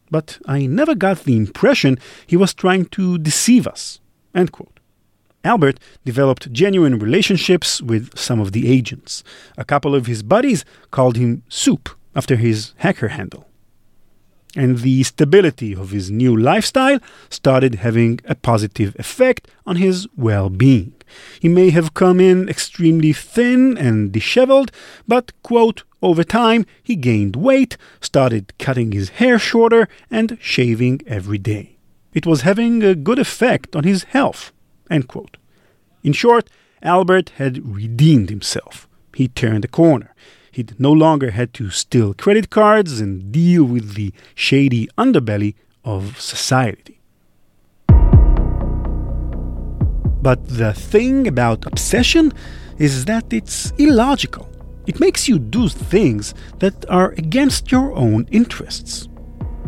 But 0.10 0.40
I 0.46 0.66
never 0.66 0.94
got 0.94 1.24
the 1.24 1.38
impression 1.38 1.98
he 2.28 2.38
was 2.38 2.54
trying 2.54 2.86
to 2.98 3.18
deceive 3.18 3.66
us. 3.66 4.00
Albert 5.44 5.80
developed 6.06 6.52
genuine 6.54 7.00
relationships 7.00 7.82
with 7.82 8.16
some 8.18 8.40
of 8.40 8.52
the 8.52 8.72
agents. 8.72 9.24
A 9.58 9.66
couple 9.66 9.96
of 9.96 10.06
his 10.06 10.22
buddies 10.22 10.64
called 10.92 11.18
him 11.18 11.44
Soup 11.50 11.90
after 12.16 12.36
his 12.36 12.74
hacker 12.78 13.08
handle. 13.08 13.48
And 14.56 14.80
the 14.80 15.04
stability 15.04 15.74
of 15.74 15.92
his 15.92 16.12
new 16.12 16.36
lifestyle 16.36 17.00
started 17.30 17.76
having 17.76 18.20
a 18.26 18.36
positive 18.36 18.96
effect 19.00 19.48
on 19.66 19.78
his 19.78 20.08
well 20.18 20.50
being. 20.50 20.94
He 21.40 21.48
may 21.48 21.70
have 21.70 21.94
come 21.94 22.20
in 22.20 22.50
extremely 22.50 23.14
thin 23.14 23.78
and 23.78 24.12
disheveled, 24.12 24.72
but, 25.08 25.32
quote, 25.44 25.84
over 26.02 26.24
time 26.24 26.66
he 26.82 26.96
gained 26.96 27.36
weight, 27.36 27.78
started 28.00 28.54
cutting 28.58 28.92
his 28.92 29.10
hair 29.10 29.38
shorter, 29.38 29.88
and 30.10 30.38
shaving 30.42 31.02
every 31.06 31.38
day. 31.38 31.78
It 32.14 32.26
was 32.26 32.42
having 32.42 32.84
a 32.84 32.96
good 32.96 33.20
effect 33.20 33.76
on 33.76 33.84
his 33.84 34.04
health. 34.06 34.52
In 34.90 36.14
short, 36.14 36.50
Albert 36.82 37.30
had 37.38 37.66
redeemed 37.66 38.30
himself. 38.30 38.88
He 39.16 39.28
turned 39.28 39.64
a 39.64 39.70
corner. 39.70 40.14
He 40.52 40.66
no 40.78 40.92
longer 40.92 41.32
had 41.32 41.54
to 41.56 41.70
steal 41.70 42.14
credit 42.14 42.50
cards 42.50 43.00
and 43.00 43.32
deal 43.32 43.64
with 43.64 43.96
the 43.96 44.14
shady 44.36 44.88
underbelly 44.98 45.56
of 45.86 46.20
society. 46.20 47.00
But 50.22 50.48
the 50.48 50.74
thing 50.74 51.28
about 51.28 51.66
obsession 51.66 52.32
is 52.78 53.06
that 53.06 53.32
it's 53.32 53.72
illogical. 53.78 54.48
It 54.86 55.00
makes 55.00 55.28
you 55.28 55.40
do 55.40 55.70
things 55.70 56.34
that 56.60 56.86
are 56.90 57.12
against 57.12 57.72
your 57.72 57.94
own 57.94 58.28
interests. 58.32 59.08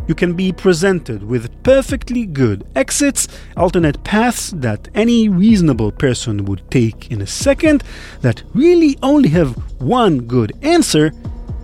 You 0.06 0.16
can 0.16 0.34
be 0.34 0.52
presented 0.52 1.24
with 1.24 1.64
perfectly 1.64 2.26
good 2.26 2.68
exits, 2.76 3.28
alternate 3.56 4.04
paths 4.04 4.52
that 4.58 4.90
any 4.94 5.30
reasonable 5.30 5.94
person 5.94 6.44
would 6.46 6.70
take 6.70 7.10
in 7.10 7.22
a 7.22 7.28
second, 7.28 7.84
that 8.20 8.44
really 8.54 8.98
only 9.02 9.30
have 9.30 9.56
one 9.82 10.20
good 10.20 10.52
answer, 10.62 11.14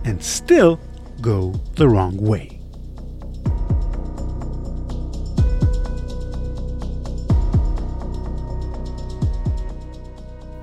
and 0.04 0.22
still 0.22 0.80
go 1.20 1.52
the 1.74 1.86
wrong 1.86 2.16
way. 2.16 2.56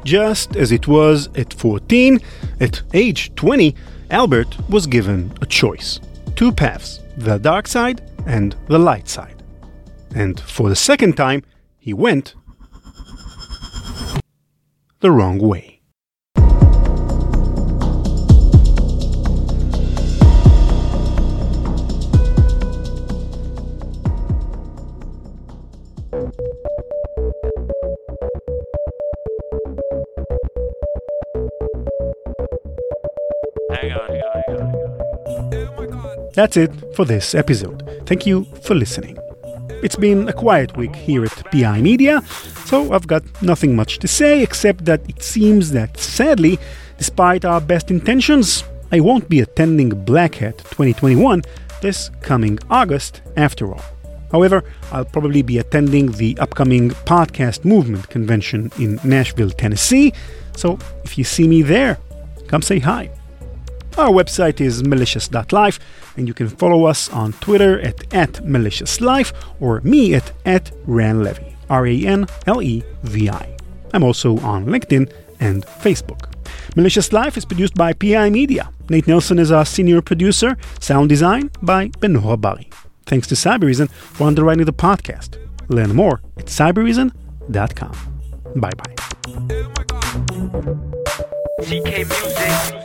Just 0.03 0.55
as 0.55 0.71
it 0.71 0.87
was 0.87 1.29
at 1.35 1.53
14, 1.53 2.19
at 2.59 2.81
age 2.93 3.35
20, 3.35 3.75
Albert 4.09 4.57
was 4.69 4.87
given 4.87 5.31
a 5.41 5.45
choice 5.45 5.99
two 6.35 6.51
paths 6.51 7.01
the 7.17 7.39
dark 7.39 7.67
side 7.67 8.01
and 8.25 8.55
the 8.67 8.77
light 8.77 9.09
side. 9.09 9.43
And 10.15 10.39
for 10.39 10.69
the 10.69 10.75
second 10.75 11.17
time, 11.17 11.43
he 11.77 11.93
went 11.93 12.35
the 14.99 15.11
wrong 15.11 15.39
way. 15.39 15.76
That's 36.37 36.55
it 36.55 36.71
for 36.95 37.03
this 37.03 37.33
episode. 37.33 37.81
Thank 38.05 38.27
you 38.27 38.45
for 38.61 38.75
listening. 38.75 39.17
It's 39.81 39.95
been 39.95 40.29
a 40.29 40.33
quiet 40.33 40.77
week 40.77 40.95
here 40.95 41.25
at 41.25 41.51
PI 41.51 41.81
Media, 41.81 42.21
so 42.65 42.93
I've 42.93 43.07
got 43.07 43.23
nothing 43.41 43.75
much 43.75 43.97
to 43.97 44.07
say 44.07 44.43
except 44.43 44.85
that 44.85 45.01
it 45.09 45.23
seems 45.23 45.71
that 45.71 45.97
sadly, 45.97 46.59
despite 46.99 47.43
our 47.43 47.59
best 47.59 47.89
intentions, 47.89 48.63
I 48.91 48.99
won't 48.99 49.27
be 49.27 49.39
attending 49.39 49.89
Black 49.89 50.35
Hat 50.35 50.59
2021 50.59 51.41
this 51.81 52.11
coming 52.21 52.59
August 52.69 53.21
after 53.35 53.73
all. 53.73 53.81
However, 54.31 54.63
I'll 54.91 55.05
probably 55.05 55.41
be 55.41 55.57
attending 55.57 56.11
the 56.11 56.37
upcoming 56.37 56.91
Podcast 57.07 57.65
Movement 57.65 58.09
convention 58.09 58.71
in 58.77 58.99
Nashville, 59.03 59.49
Tennessee, 59.49 60.13
so 60.55 60.77
if 61.03 61.17
you 61.17 61.23
see 61.23 61.47
me 61.47 61.63
there, 61.63 61.97
come 62.47 62.61
say 62.61 62.77
hi. 62.77 63.09
Our 63.97 64.11
website 64.11 64.61
is 64.61 64.83
malicious.life, 64.83 65.79
and 66.17 66.27
you 66.27 66.33
can 66.35 66.47
follow 66.49 66.85
us 66.85 67.09
on 67.09 67.33
Twitter 67.33 67.79
at, 67.81 68.13
at 68.13 68.33
maliciouslife 68.45 69.33
or 69.59 69.81
me 69.81 70.13
at, 70.13 70.31
at 70.45 70.71
ranlevi, 70.87 71.55
R-A-N-L-E-V-I. 71.69 73.57
I'm 73.93 74.03
also 74.03 74.37
on 74.39 74.67
LinkedIn 74.67 75.11
and 75.39 75.65
Facebook. 75.65 76.31
Malicious 76.75 77.11
Life 77.11 77.37
is 77.37 77.45
produced 77.45 77.73
by 77.73 77.93
PI 77.93 78.29
Media. 78.29 78.69
Nate 78.89 79.07
Nelson 79.07 79.39
is 79.39 79.51
our 79.51 79.65
senior 79.65 80.01
producer. 80.03 80.57
Sound 80.79 81.09
design 81.09 81.49
by 81.63 81.87
Benoha 81.87 82.39
Bari. 82.39 82.69
Thanks 83.07 83.25
to 83.27 83.35
Cybereason 83.35 83.89
for 83.89 84.27
underwriting 84.27 84.65
the 84.65 84.73
podcast. 84.73 85.37
Learn 85.69 85.95
more 85.95 86.21
at 86.37 86.45
cybereason.com. 86.45 87.93
Bye 88.57 88.71
bye. 88.77 88.95
CK 91.63 92.05
Music. 92.05 92.77